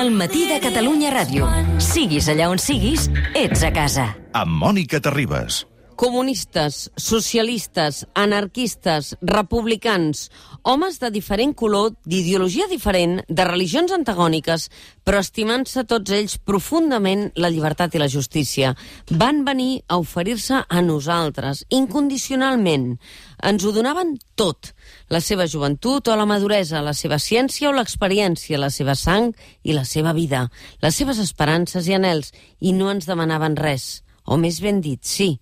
El 0.00 0.10
matí 0.10 0.40
de 0.48 0.56
Catalunya 0.58 1.12
Ràdio. 1.14 1.46
Siguis 1.78 2.26
allà 2.32 2.48
on 2.50 2.58
siguis, 2.58 3.06
ets 3.38 3.62
a 3.62 3.70
casa. 3.70 4.08
amb 4.34 4.50
Mònica 4.58 4.98
Terribas. 5.00 5.62
Comunistes, 5.96 6.90
socialistes, 6.96 8.06
anarquistes, 8.14 9.14
republicans, 9.22 10.30
homes 10.62 10.98
de 10.98 11.10
diferent 11.14 11.54
color, 11.54 11.92
d'ideologia 12.02 12.66
diferent, 12.66 13.20
de 13.28 13.44
religions 13.46 13.92
antagòniques, 13.94 14.66
però 15.06 15.20
estimant-se 15.22 15.84
tots 15.86 16.10
ells 16.16 16.34
profundament 16.42 17.28
la 17.38 17.50
llibertat 17.52 17.94
i 17.94 18.02
la 18.02 18.08
justícia, 18.10 18.72
van 19.10 19.44
venir 19.46 19.84
a 19.86 20.00
oferir-se 20.02 20.64
a 20.66 20.82
nosaltres, 20.82 21.62
incondicionalment. 21.70 22.96
Ens 23.44 23.62
ho 23.62 23.70
donaven 23.76 24.16
tot, 24.34 24.72
la 25.14 25.22
seva 25.22 25.46
joventut 25.46 26.08
o 26.08 26.18
la 26.18 26.26
maduresa, 26.26 26.82
la 26.82 26.96
seva 26.96 27.20
ciència 27.22 27.70
o 27.70 27.76
l'experiència, 27.76 28.58
la 28.58 28.72
seva 28.74 28.98
sang 28.98 29.30
i 29.62 29.76
la 29.76 29.86
seva 29.86 30.12
vida, 30.16 30.48
les 30.82 30.98
seves 30.98 31.22
esperances 31.22 31.86
i 31.86 31.94
anels, 31.94 32.34
i 32.58 32.74
no 32.74 32.90
ens 32.90 33.06
demanaven 33.06 33.54
res, 33.60 34.02
o 34.24 34.40
més 34.40 34.58
ben 34.64 34.80
dit, 34.80 35.04
sí, 35.04 35.36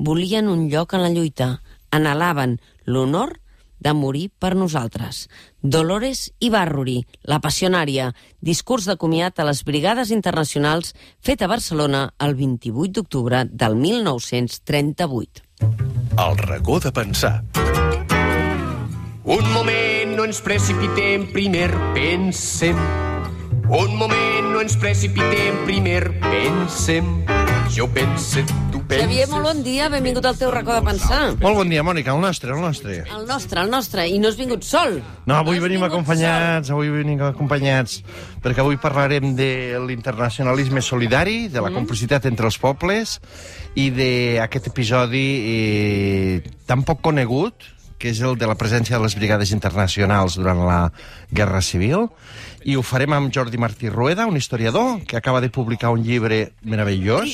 volien 0.00 0.48
un 0.48 0.68
lloc 0.72 0.94
en 0.96 1.04
la 1.04 1.12
lluita, 1.12 1.60
anhelaven 1.92 2.58
l'honor 2.88 3.36
de 3.80 3.92
morir 3.92 4.30
per 4.38 4.54
nosaltres. 4.56 5.28
Dolores 5.60 6.32
Ibarruri, 6.40 7.04
la 7.22 7.40
passionària, 7.40 8.10
discurs 8.40 8.88
de 8.88 8.96
comiat 8.96 9.40
a 9.40 9.46
les 9.48 9.62
Brigades 9.64 10.12
Internacionals 10.12 10.94
fet 11.20 11.42
a 11.42 11.48
Barcelona 11.52 12.08
el 12.18 12.34
28 12.36 12.92
d'octubre 12.96 13.44
del 13.50 13.76
1938. 13.76 15.44
El 16.20 16.36
racó 16.38 16.80
de 16.80 16.92
pensar. 16.92 17.44
Un 19.24 19.52
moment, 19.52 20.16
no 20.16 20.24
ens 20.24 20.40
precipitem, 20.40 21.28
primer 21.32 21.70
pensem. 21.94 22.76
Un 23.68 23.96
moment, 23.96 24.52
no 24.52 24.64
ens 24.64 24.76
precipitem, 24.80 25.64
primer 25.68 26.02
pensem. 26.24 27.20
Jo 27.70 27.86
pense, 27.86 28.42
tu 28.72 28.80
penses... 28.82 29.04
Xavier, 29.06 29.28
molt 29.30 29.44
bon 29.46 29.60
dia, 29.62 29.86
benvingut 29.92 30.24
al 30.26 30.34
teu 30.34 30.50
racó 30.50 30.74
de 30.74 30.82
pensar. 30.88 31.20
Molt 31.38 31.54
bon 31.54 31.70
dia, 31.70 31.84
Mònica, 31.86 32.10
el 32.16 32.18
nostre, 32.24 32.50
el 32.50 32.58
nostre. 32.58 32.96
El 33.06 33.28
nostre, 33.28 33.62
el 33.62 33.70
nostre, 33.70 34.06
i 34.10 34.18
no 34.18 34.26
has 34.26 34.38
vingut 34.40 34.66
sol. 34.66 34.96
No, 35.22 35.36
avui 35.36 35.60
has 35.60 35.62
venim 35.62 35.84
acompanyats, 35.86 36.72
avui 36.74 36.90
venim 36.90 37.22
acompanyats, 37.28 38.00
perquè 38.42 38.64
avui 38.64 38.80
parlarem 38.82 39.36
de 39.38 39.78
l'internacionalisme 39.86 40.82
solidari, 40.82 41.44
de 41.46 41.62
la 41.62 41.70
complicitat 41.70 42.26
entre 42.26 42.50
els 42.50 42.58
pobles, 42.58 43.20
i 43.78 43.92
d'aquest 43.94 44.66
episodi 44.72 45.26
eh, 45.54 46.56
tan 46.66 46.82
poc 46.82 47.06
conegut, 47.06 47.70
que 48.00 48.10
és 48.10 48.18
el 48.24 48.34
de 48.40 48.48
la 48.48 48.56
presència 48.58 48.96
de 48.96 49.04
les 49.04 49.14
brigades 49.14 49.52
internacionals 49.52 50.40
durant 50.40 50.64
la 50.64 50.80
Guerra 51.30 51.60
Civil, 51.62 52.08
i 52.64 52.74
ho 52.76 52.82
farem 52.82 53.12
amb 53.16 53.32
Jordi 53.32 53.56
Martí 53.58 53.88
Rueda, 53.88 54.26
un 54.26 54.36
historiador 54.36 55.02
que 55.04 55.16
acaba 55.16 55.40
de 55.40 55.48
publicar 55.50 55.90
un 55.90 56.02
llibre 56.04 56.52
meravellós 56.62 57.30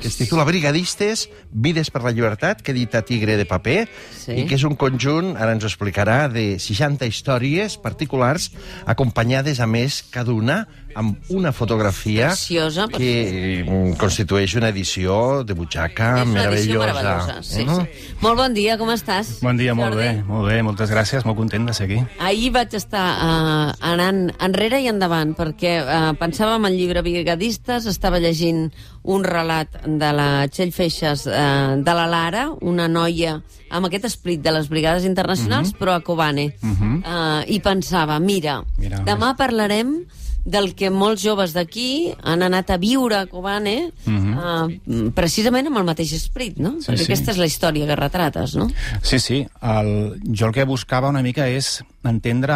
que 0.00 0.08
es 0.08 0.16
titula 0.16 0.44
Brigadistes, 0.44 1.28
vides 1.52 1.90
per 1.90 2.02
la 2.02 2.10
llibertat, 2.12 2.62
que 2.62 2.72
edita 2.72 3.02
Tigre 3.02 3.36
de 3.36 3.44
paper, 3.44 3.88
Sí. 4.16 4.32
i 4.32 4.46
que 4.46 4.56
és 4.56 4.64
un 4.64 4.74
conjunt, 4.74 5.36
ara 5.36 5.52
ens 5.52 5.62
ho 5.62 5.68
explicarà, 5.68 6.28
de 6.32 6.58
60 6.58 7.06
històries 7.06 7.76
particulars, 7.78 8.50
acompanyades, 8.86 9.60
a 9.60 9.66
més, 9.66 10.02
cada 10.10 10.32
una 10.32 10.66
amb 10.96 11.18
una 11.28 11.50
fotografia 11.52 12.28
Preciosa, 12.32 12.86
que 12.88 13.62
mm, 13.68 13.98
constitueix 14.00 14.54
una 14.56 14.70
edició 14.72 15.44
de 15.44 15.52
butxaca 15.52 16.22
És 16.22 16.22
una 16.22 16.32
meravellosa. 16.32 16.86
meravellosa. 16.86 17.42
Sí, 17.42 17.64
Mm? 17.66 17.76
sí. 17.84 18.14
Molt 18.22 18.38
bon 18.38 18.54
dia, 18.54 18.78
com 18.78 18.88
estàs? 18.88 19.40
Bon 19.42 19.56
dia, 19.58 19.74
molt 19.74 19.92
Jordi? 19.92 20.06
bé, 20.08 20.22
molt 20.24 20.48
bé, 20.48 20.62
moltes 20.62 20.90
gràcies, 20.90 21.26
molt 21.26 21.36
content 21.36 21.66
de 21.68 21.74
ser 21.74 21.84
aquí. 21.90 22.00
Ahir 22.18 22.50
vaig 22.52 22.72
estar 22.72 23.04
uh, 23.20 23.74
anant 23.80 24.32
enrere 24.46 24.80
i 24.82 24.88
endavant, 24.90 25.34
perquè 25.36 25.74
uh, 25.82 26.12
pensava 26.18 26.56
en 26.56 26.68
el 26.70 26.76
llibre 26.78 27.02
Brigadistes, 27.04 27.86
estava 27.90 28.20
llegint 28.22 28.68
un 29.04 29.24
relat 29.26 29.82
de 29.86 30.10
la 30.16 30.28
Txell 30.48 30.72
Feixes 30.74 31.26
uh, 31.28 31.76
de 31.82 31.94
la 31.98 32.06
Lara, 32.10 32.48
una 32.62 32.88
noia 32.88 33.40
amb 33.70 33.88
aquest 33.88 34.06
esprit 34.06 34.42
de 34.42 34.52
les 34.54 34.68
brigades 34.70 35.04
internacionals, 35.04 35.72
però 35.74 35.96
a 35.98 36.02
Kobane. 36.06 36.52
uh, 36.62 37.42
I 37.46 37.58
pensava, 37.60 38.18
mira, 38.22 38.60
Mira, 38.78 39.02
demà 39.06 39.34
parlarem 39.38 39.98
del 40.46 40.76
que 40.78 40.92
molts 40.94 41.24
joves 41.26 41.50
d'aquí 41.56 42.12
han 42.22 42.44
anat 42.46 42.70
a 42.70 42.76
viure 42.78 43.16
a 43.18 43.26
Kobane 43.26 43.88
uh, 44.06 45.10
precisament 45.16 45.66
amb 45.66 45.80
el 45.80 45.88
mateix 45.88 46.12
esprit, 46.14 46.60
no? 46.62 46.76
Sí, 46.78 46.92
Perquè 46.92 47.02
sí. 47.02 47.08
aquesta 47.10 47.34
és 47.34 47.40
la 47.42 47.48
història 47.50 47.88
que 47.88 47.96
retrates, 47.98 48.54
no? 48.54 48.68
Sí, 49.02 49.18
sí, 49.18 49.40
el, 49.66 49.90
jo 50.30 50.46
el 50.46 50.54
que 50.54 50.68
buscava 50.70 51.10
una 51.10 51.24
mica 51.26 51.48
és 51.50 51.80
entendre 52.06 52.54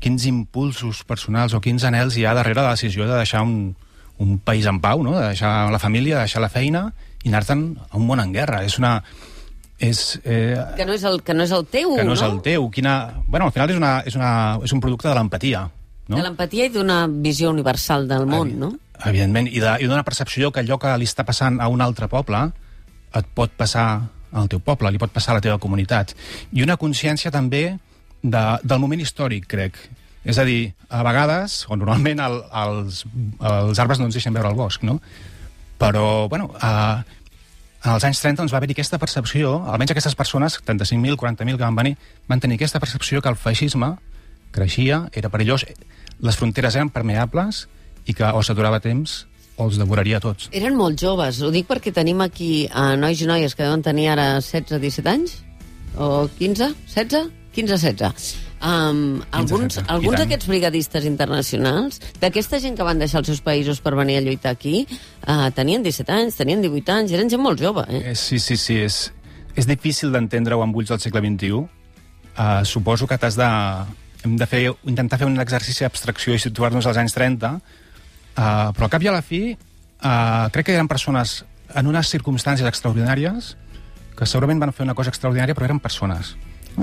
quins 0.00 0.26
impulsos 0.28 1.02
personals 1.08 1.54
o 1.56 1.60
quins 1.60 1.84
anels 1.88 2.16
hi 2.16 2.24
ha 2.26 2.34
darrere 2.36 2.60
de 2.60 2.66
la 2.66 2.74
decisió 2.76 3.06
de 3.08 3.16
deixar 3.16 3.42
un, 3.42 3.74
un 4.18 4.38
país 4.38 4.66
en 4.66 4.80
pau, 4.80 5.02
no? 5.02 5.14
de 5.18 5.28
deixar 5.28 5.70
la 5.72 5.78
família, 5.78 6.16
de 6.16 6.26
deixar 6.28 6.42
la 6.42 6.50
feina 6.52 6.92
i 7.24 7.28
anar-te'n 7.32 7.64
a 7.90 7.96
un 7.96 8.06
món 8.06 8.20
en 8.20 8.32
guerra. 8.32 8.62
És 8.64 8.78
una... 8.78 9.02
És, 9.78 10.18
eh, 10.24 10.56
Que 10.76 10.86
no 10.88 10.94
és 10.96 11.02
el, 11.04 11.18
que 11.22 11.34
no 11.36 11.44
és 11.44 11.50
el 11.52 11.66
teu, 11.68 11.96
que 11.96 12.04
no 12.04 12.14
no? 12.14 12.16
és 12.16 12.22
el 12.24 12.38
teu. 12.44 12.70
Quina... 12.72 12.94
Bueno, 13.26 13.46
al 13.46 13.52
final 13.52 13.70
és, 13.70 13.76
una, 13.76 13.90
és, 14.08 14.14
una, 14.16 14.30
és 14.64 14.72
un 14.72 14.80
producte 14.80 15.08
de 15.08 15.14
l'empatia. 15.18 15.66
No? 16.08 16.16
De 16.16 16.22
l'empatia 16.22 16.68
i 16.68 16.72
d'una 16.72 17.02
visió 17.10 17.50
universal 17.50 18.06
del 18.08 18.24
món, 18.30 18.54
no? 18.60 18.70
Evidentment, 19.04 19.48
i 19.52 19.60
de- 19.60 19.74
i 19.82 19.88
d'una 19.90 20.04
percepció 20.06 20.52
que 20.52 20.62
allò 20.62 20.78
que 20.80 20.92
li 20.96 21.04
està 21.04 21.26
passant 21.28 21.58
a 21.60 21.66
un 21.68 21.82
altre 21.84 22.08
poble 22.08 22.40
et 23.16 23.26
pot 23.36 23.52
passar 23.58 23.88
al 24.32 24.48
teu 24.48 24.60
poble, 24.64 24.88
li 24.92 24.98
pot 25.02 25.12
passar 25.12 25.34
a 25.34 25.40
la 25.40 25.44
teva 25.44 25.58
comunitat. 25.58 26.14
I 26.56 26.62
una 26.64 26.76
consciència 26.80 27.30
també 27.34 27.76
de, 28.22 28.44
del 28.62 28.82
moment 28.82 29.02
històric, 29.02 29.46
crec. 29.50 29.78
És 30.26 30.40
a 30.42 30.44
dir, 30.46 30.72
a 30.90 31.04
vegades, 31.06 31.60
o 31.70 31.76
normalment 31.78 32.22
el, 32.22 32.40
els, 32.64 33.04
els 33.38 33.82
arbres 33.82 34.00
no 34.00 34.08
ens 34.08 34.16
deixen 34.18 34.34
veure 34.34 34.50
el 34.50 34.58
bosc, 34.58 34.82
no? 34.86 34.98
Però, 35.78 36.26
bueno, 36.32 36.50
a, 36.58 37.04
en 37.84 37.92
els 37.92 38.06
anys 38.08 38.22
30 38.24 38.42
doncs, 38.42 38.54
va 38.54 38.58
haver-hi 38.58 38.74
aquesta 38.74 38.98
percepció, 38.98 39.60
almenys 39.70 39.92
aquestes 39.94 40.16
persones, 40.18 40.58
35.000, 40.66 41.14
40.000 41.20 41.60
que 41.60 41.62
van 41.62 41.78
venir, 41.78 41.94
van 42.26 42.42
tenir 42.42 42.58
aquesta 42.58 42.80
percepció 42.82 43.22
que 43.22 43.30
el 43.30 43.38
feixisme 43.38 43.92
creixia, 44.56 45.04
era 45.14 45.30
perillós, 45.30 45.66
les 46.18 46.38
fronteres 46.40 46.74
eren 46.74 46.90
permeables 46.90 47.66
i 48.08 48.16
que 48.16 48.26
o 48.26 48.42
s'aturava 48.42 48.80
temps 48.82 49.24
o 49.56 49.68
els 49.68 49.78
devoraria 49.80 50.18
tots. 50.20 50.50
Eren 50.56 50.74
molt 50.76 50.98
joves. 51.00 51.38
Ho 51.44 51.52
dic 51.52 51.68
perquè 51.68 51.92
tenim 51.94 52.20
aquí 52.24 52.66
a 52.72 52.94
nois 52.98 53.22
i 53.22 53.28
noies 53.28 53.54
que 53.54 53.64
deuen 53.64 53.84
tenir 53.84 54.10
ara 54.12 54.28
16-17 54.40 55.12
anys, 55.12 55.38
o 55.96 56.26
15, 56.40 56.72
16? 56.90 57.35
15-16. 57.56 58.34
Um, 58.56 59.22
alguns 59.30 59.76
16, 59.76 59.84
i 59.84 59.92
alguns 59.92 60.20
d'aquests 60.20 60.48
brigadistes 60.48 61.06
internacionals, 61.08 62.00
d'aquesta 62.20 62.60
gent 62.62 62.76
que 62.76 62.86
van 62.86 63.00
deixar 63.00 63.20
els 63.22 63.30
seus 63.32 63.42
països 63.44 63.82
per 63.84 63.94
venir 63.98 64.18
a 64.18 64.24
lluitar 64.24 64.54
aquí, 64.56 64.86
uh, 65.28 65.48
tenien 65.56 65.84
17 65.84 66.12
anys, 66.12 66.38
tenien 66.38 66.64
18 66.64 66.94
anys, 66.94 67.14
eren 67.16 67.32
gent 67.32 67.42
molt 67.42 67.60
jove, 67.60 67.84
eh? 67.88 68.12
Eh, 68.12 68.14
sí, 68.16 68.40
sí, 68.42 68.56
sí, 68.60 68.78
és, 68.84 69.00
és 69.56 69.68
difícil 69.68 70.12
d'entendre-ho 70.12 70.62
amb 70.64 70.76
ulls 70.76 70.92
del 70.92 71.00
segle 71.00 71.24
XXI. 71.24 71.64
Uh, 72.36 72.64
suposo 72.68 73.08
que 73.08 73.18
t'has 73.18 73.38
de... 73.40 73.50
Hem 74.26 74.34
de 74.40 74.46
fer, 74.48 74.62
intentar 74.88 75.20
fer 75.20 75.28
un 75.28 75.38
exercici 75.38 75.84
d'abstracció 75.84 76.34
i 76.34 76.40
situar-nos 76.42 76.88
als 76.88 76.98
anys 76.98 77.14
30, 77.14 77.52
uh, 77.56 78.72
però 78.74 78.88
al 78.88 78.92
cap 78.92 79.04
i 79.04 79.08
a 79.08 79.14
la 79.14 79.22
fi 79.22 79.40
uh, 79.52 80.48
crec 80.52 80.66
que 80.66 80.74
eren 80.74 80.88
persones 80.90 81.44
en 81.76 81.86
unes 81.86 82.10
circumstàncies 82.10 82.66
extraordinàries 82.66 83.54
que 84.16 84.26
segurament 84.26 84.64
van 84.64 84.72
fer 84.74 84.86
una 84.86 84.96
cosa 84.98 85.12
extraordinària, 85.12 85.54
però 85.54 85.68
eren 85.68 85.80
persones. 85.84 86.34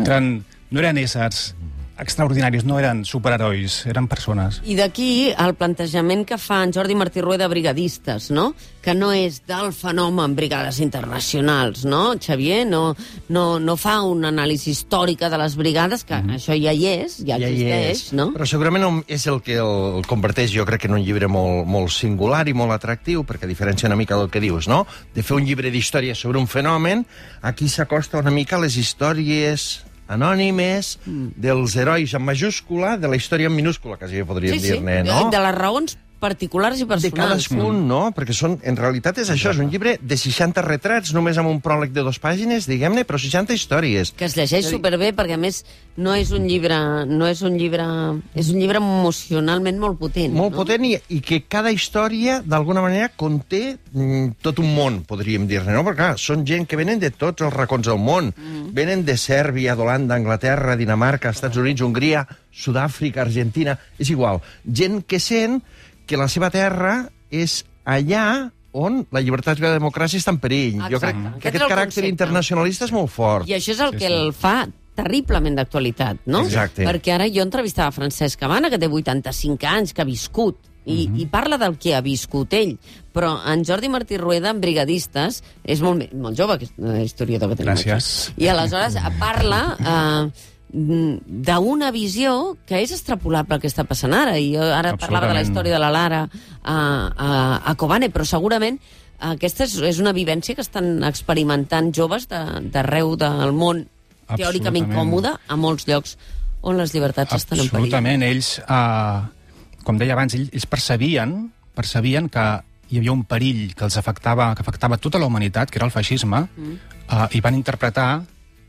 Eren, 0.05 0.37
no 0.73 0.81
eren 0.81 0.97
éssers 0.97 1.53
extraordinaris, 1.93 2.63
no 2.65 2.79
eren 2.81 3.03
superherois, 3.05 3.83
eren 3.85 4.07
persones. 4.09 4.59
I 4.65 4.75
d'aquí 4.75 5.29
el 5.29 5.53
plantejament 5.57 6.23
que 6.25 6.39
fa 6.41 6.63
en 6.65 6.73
Jordi 6.73 6.95
Martí 6.97 7.21
Rueda 7.21 7.47
Brigadistes, 7.47 8.31
no? 8.33 8.49
Que 8.83 8.95
no 8.97 9.11
és 9.13 9.43
del 9.47 9.69
fenomen 9.77 10.33
brigades 10.35 10.79
internacionals, 10.83 11.83
no? 11.85 12.15
Xavier 12.19 12.63
no, 12.67 12.95
no, 13.29 13.59
no 13.61 13.77
fa 13.77 13.99
una 14.09 14.31
anàlisi 14.33 14.73
històrica 14.73 15.29
de 15.29 15.39
les 15.39 15.55
brigades, 15.59 16.03
que 16.09 16.17
això 16.33 16.57
ja 16.57 16.73
hi 16.73 16.89
és, 16.95 17.19
ja, 17.21 17.37
Ja 17.37 17.53
existeix, 17.53 18.07
és. 18.09 18.13
no? 18.17 18.31
Però 18.33 18.49
segurament 18.49 19.03
és 19.07 19.27
el 19.29 19.39
que 19.45 19.61
el 19.61 20.03
converteix, 20.09 20.51
jo 20.51 20.65
crec 20.65 20.83
que 20.83 20.91
en 20.91 20.97
un 20.97 21.05
llibre 21.05 21.29
molt, 21.29 21.69
molt 21.69 21.93
singular 21.93 22.47
i 22.49 22.57
molt 22.57 22.73
atractiu, 22.73 23.23
perquè 23.23 23.47
diferencia 23.47 23.87
una 23.87 23.99
mica 24.01 24.17
del 24.17 24.33
que 24.33 24.41
dius, 24.41 24.67
no? 24.67 24.83
De 25.13 25.21
fer 25.21 25.37
un 25.37 25.45
llibre 25.45 25.71
d'història 25.71 26.17
sobre 26.17 26.41
un 26.41 26.49
fenomen, 26.49 27.05
aquí 27.41 27.69
s'acosta 27.69 28.17
una 28.17 28.33
mica 28.33 28.57
a 28.57 28.65
les 28.65 28.81
històries 28.81 29.83
anònimes 30.07 30.97
dels 31.05 31.75
herois 31.75 32.13
en 32.13 32.21
majúscula, 32.25 32.97
de 32.97 33.07
la 33.07 33.15
història 33.15 33.47
en 33.47 33.55
minúscula, 33.55 33.97
quasi 33.97 34.23
podríem 34.23 34.59
dir-ne, 34.59 35.03
no? 35.07 35.29
De 35.31 35.39
les 35.39 35.55
raons 35.55 35.97
particulars 36.23 36.79
i 36.79 36.87
de 36.87 36.89
personals. 36.93 37.47
cadascun, 37.49 37.83
no? 37.89 38.01
Perquè 38.15 38.35
són, 38.37 38.57
en 38.63 38.79
realitat 38.79 39.19
és 39.23 39.31
això, 39.33 39.51
és 39.53 39.61
un 39.61 39.69
llibre 39.73 39.97
de 40.01 40.17
60 40.19 40.63
retrats, 40.65 41.13
només 41.15 41.37
amb 41.41 41.51
un 41.51 41.59
pròleg 41.63 41.93
de 41.95 42.05
dos 42.07 42.21
pàgines, 42.23 42.67
diguem-ne, 42.69 43.05
però 43.07 43.19
60 43.19 43.53
històries. 43.53 44.13
que 44.17 44.25
es 44.25 44.37
llegeix 44.37 44.69
superbé 44.69 45.11
perquè 45.15 45.35
a 45.35 45.41
més 45.41 45.63
no 45.97 46.15
és 46.17 46.31
un 46.33 46.47
llibre 46.49 46.77
no 47.05 47.27
és 47.29 47.43
un 47.45 47.57
llibre 47.59 47.85
és 48.33 48.49
un 48.49 48.57
llibre 48.57 48.79
emocionalment 48.81 49.77
molt 49.77 49.99
potent 49.99 50.33
Molt 50.33 50.55
no? 50.55 50.63
potent 50.63 50.85
i, 50.87 50.93
i 51.13 51.19
que 51.21 51.43
cada 51.49 51.71
història, 51.73 52.39
d'alguna 52.45 52.81
manera, 52.81 53.11
conté 53.15 53.77
mm, 53.91 54.39
tot 54.45 54.61
un 54.63 54.71
món, 54.73 55.01
podríem 55.07 55.45
dir-ne, 55.49 55.75
no? 55.75 55.83
Perquè, 55.85 55.99
clar, 55.99 56.17
són 56.21 56.45
gent 56.47 56.65
que 56.69 56.79
venen 56.79 57.01
de 57.01 57.11
tots 57.13 57.45
els 57.45 57.53
racons 57.53 57.89
del 57.89 58.01
món. 58.01 58.31
Mm. 58.33 58.71
Venen 58.75 59.05
de 59.05 59.17
Sèrbia, 59.19 59.77
d'Holanda, 59.77 60.17
Anglaterra, 60.17 60.77
Dinamarca, 60.79 61.33
Estats 61.33 61.59
Units, 61.61 61.83
Hongria, 61.85 62.25
Sud-àfrica, 62.53 63.23
Argentina... 63.25 63.77
És 63.99 64.09
igual. 64.13 64.41
Gent 64.65 65.01
que 65.07 65.19
sent 65.21 65.61
que 66.05 66.17
la 66.17 66.27
seva 66.27 66.49
terra 66.49 67.09
és 67.31 67.63
allà 67.85 68.51
on 68.73 69.03
la 69.11 69.21
llibertat 69.21 69.59
i 69.59 69.61
la 69.61 69.73
democràcia 69.77 70.17
està 70.17 70.31
en 70.33 70.39
perill. 70.39 70.79
Jo 70.89 70.97
Exacte. 70.97 71.13
crec 71.13 71.25
Aquest 71.27 71.41
que 71.41 71.47
aquest 71.49 71.63
el 71.63 71.69
caràcter 71.69 71.85
concepte. 71.85 72.07
internacionalista 72.09 72.85
és 72.85 72.91
molt 72.91 73.09
fort. 73.11 73.47
i 73.49 73.53
això 73.53 73.71
és 73.71 73.79
el 73.79 73.95
que 73.97 74.07
el 74.07 74.33
fa 74.33 74.67
terriblement 74.95 75.55
d'actualitat, 75.57 76.17
no? 76.25 76.41
Exacte. 76.45 76.85
Perquè 76.85 77.13
ara 77.15 77.27
jo 77.29 77.41
entrevistava 77.41 77.91
Francesc 77.91 78.39
Cabana, 78.39 78.69
que 78.69 78.77
té 78.77 78.87
85 78.87 79.65
anys, 79.65 79.93
que 79.93 80.01
ha 80.01 80.05
viscut, 80.05 80.57
i, 80.85 81.07
Mhm. 81.07 81.19
i 81.21 81.25
parla 81.27 81.57
del 81.57 81.77
que 81.77 81.95
ha 81.95 82.01
viscut 82.01 82.51
ell. 82.53 82.77
Però 83.13 83.39
en 83.47 83.63
Jordi 83.63 83.87
Martí 83.89 84.17
Rueda, 84.17 84.49
en 84.49 84.59
Brigadistes, 84.59 85.41
és 85.63 85.81
molt, 85.81 86.11
molt 86.13 86.37
jove, 86.37 86.57
que 86.59 86.65
és 86.65 86.71
un 86.77 86.99
historiador 87.01 87.49
que 87.49 87.55
tenim 87.55 87.73
Gràcies. 87.73 88.29
aquí. 88.33 88.43
I 88.43 88.47
aleshores 88.49 88.95
parla 89.17 89.77
eh, 89.79 90.31
d'una 90.73 91.91
visió 91.93 92.57
que 92.65 92.81
és 92.81 92.91
extrapolable 92.91 93.55
al 93.55 93.61
que 93.61 93.69
està 93.69 93.85
passant 93.85 94.13
ara. 94.17 94.39
I 94.41 94.55
jo 94.55 94.65
ara 94.73 94.95
parlava 94.97 95.29
de 95.29 95.37
la 95.37 95.45
història 95.45 95.75
de 95.75 95.81
la 95.81 95.91
Lara 95.93 96.23
a, 96.25 96.75
a, 96.75 97.29
a 97.61 97.75
Kobane, 97.77 98.09
però 98.09 98.25
segurament 98.25 98.79
aquesta 99.23 99.67
és, 99.67 99.77
és 99.93 99.99
una 100.01 100.11
vivència 100.15 100.55
que 100.57 100.65
estan 100.65 101.03
experimentant 101.07 101.93
joves 101.95 102.27
de- 102.31 102.63
d'arreu 102.73 103.15
de, 103.15 103.29
del 103.43 103.53
món 103.55 103.85
teòricament 104.33 104.89
còmode 104.91 105.35
a 105.47 105.59
molts 105.59 105.87
llocs 105.87 106.17
on 106.63 106.79
les 106.79 106.93
llibertats 106.95 107.35
estan 107.35 107.59
en 107.59 107.67
perill. 107.67 107.91
Absolutament. 107.91 108.23
Ells, 108.23 108.57
eh, 108.63 109.79
com 109.83 109.99
deia 109.99 110.15
abans, 110.15 110.33
ells, 110.33 110.49
ells 110.55 110.67
percebien, 110.71 111.51
percebien 111.75 112.29
que 112.31 112.45
hi 112.89 112.99
havia 112.99 113.13
un 113.13 113.23
perill 113.27 113.73
que 113.75 113.85
els 113.85 113.97
afectava, 113.99 114.53
que 114.55 114.63
afectava 114.63 114.97
tota 114.97 115.19
la 115.19 115.27
humanitat, 115.27 115.69
que 115.69 115.79
era 115.79 115.85
el 115.85 115.93
feixisme, 115.93 116.45
mm. 116.47 116.77
eh, 117.07 117.27
i 117.37 117.41
van 117.43 117.57
interpretar 117.59 118.23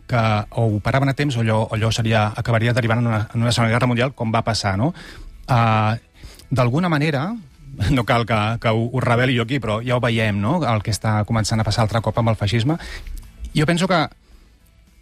que 0.06 0.23
o 0.51 0.67
ho 0.69 0.81
paraven 0.85 1.11
a 1.11 1.15
temps 1.17 1.37
o 1.37 1.41
allò, 1.41 1.65
allò 1.73 1.91
seria, 1.93 2.27
acabaria 2.37 2.75
derivant 2.77 3.01
en 3.01 3.06
una, 3.09 3.21
en 3.33 3.43
una 3.43 3.53
segona 3.53 3.73
guerra 3.73 3.89
mundial, 3.89 4.12
com 4.15 4.33
va 4.35 4.45
passar, 4.45 4.77
no? 4.81 4.93
Uh, 5.49 5.97
D'alguna 6.55 6.89
manera, 6.89 7.35
no 7.91 8.05
cal 8.05 8.27
que, 8.27 8.41
que 8.61 8.69
ho, 8.69 8.85
ho 8.93 9.01
reveli 9.01 9.37
jo 9.37 9.47
aquí, 9.47 9.59
però 9.61 9.81
ja 9.83 9.97
ho 9.97 10.03
veiem, 10.03 10.39
no?, 10.41 10.61
el 10.62 10.85
que 10.85 10.93
està 10.95 11.17
començant 11.27 11.61
a 11.61 11.67
passar 11.67 11.85
altre 11.85 12.03
cop 12.05 12.19
amb 12.21 12.31
el 12.31 12.39
feixisme. 12.39 12.77
Jo 13.55 13.67
penso 13.67 13.89
que 13.91 13.99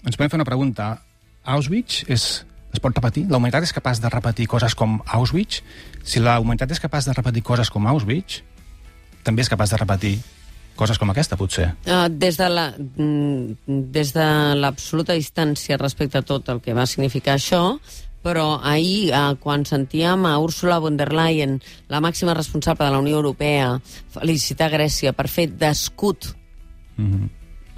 ens 0.07 0.17
podem 0.17 0.31
fer 0.31 0.41
una 0.41 0.49
pregunta. 0.49 0.95
Auschwitz 1.43 2.05
és, 2.07 2.27
es 2.73 2.81
pot 2.83 2.95
repetir? 2.95 3.27
La 3.31 3.41
humanitat 3.41 3.67
és 3.67 3.75
capaç 3.75 4.01
de 4.01 4.11
repetir 4.13 4.47
coses 4.51 4.77
com 4.79 5.01
Auschwitz? 5.07 5.63
Si 6.07 6.23
la 6.23 6.39
humanitat 6.41 6.73
és 6.73 6.81
capaç 6.83 7.09
de 7.09 7.17
repetir 7.17 7.43
coses 7.43 7.71
com 7.71 7.87
Auschwitz, 7.91 8.43
també 9.27 9.43
és 9.43 9.51
capaç 9.51 9.75
de 9.75 9.83
repetir 9.83 10.15
coses 10.77 10.99
com 10.99 11.11
aquesta, 11.13 11.39
potser. 11.41 11.73
Uh, 11.87 12.09
des 12.09 12.39
de 12.41 12.49
la 12.51 12.71
mm, 12.77 13.89
des 13.95 14.13
de 14.15 14.29
l'absoluta 14.59 15.17
distància 15.19 15.81
respecte 15.81 16.21
a 16.21 16.27
tot 16.27 16.49
el 16.53 16.63
que 16.65 16.77
va 16.77 16.87
significar 16.87 17.37
això, 17.39 17.79
però 18.23 18.61
ahir, 18.63 19.11
uh, 19.11 19.35
quan 19.43 19.67
sentíem 19.67 20.27
a 20.27 20.37
Ursula 20.43 20.79
von 20.83 20.97
der 20.97 21.13
Leyen, 21.13 21.61
la 21.89 22.01
màxima 22.01 22.35
responsable 22.39 22.87
de 22.87 22.95
la 22.95 23.03
Unió 23.03 23.19
Europea, 23.19 23.75
felicitar 24.15 24.71
Grècia 24.73 25.13
per 25.13 25.29
fer 25.29 25.49
d'escut 25.51 26.35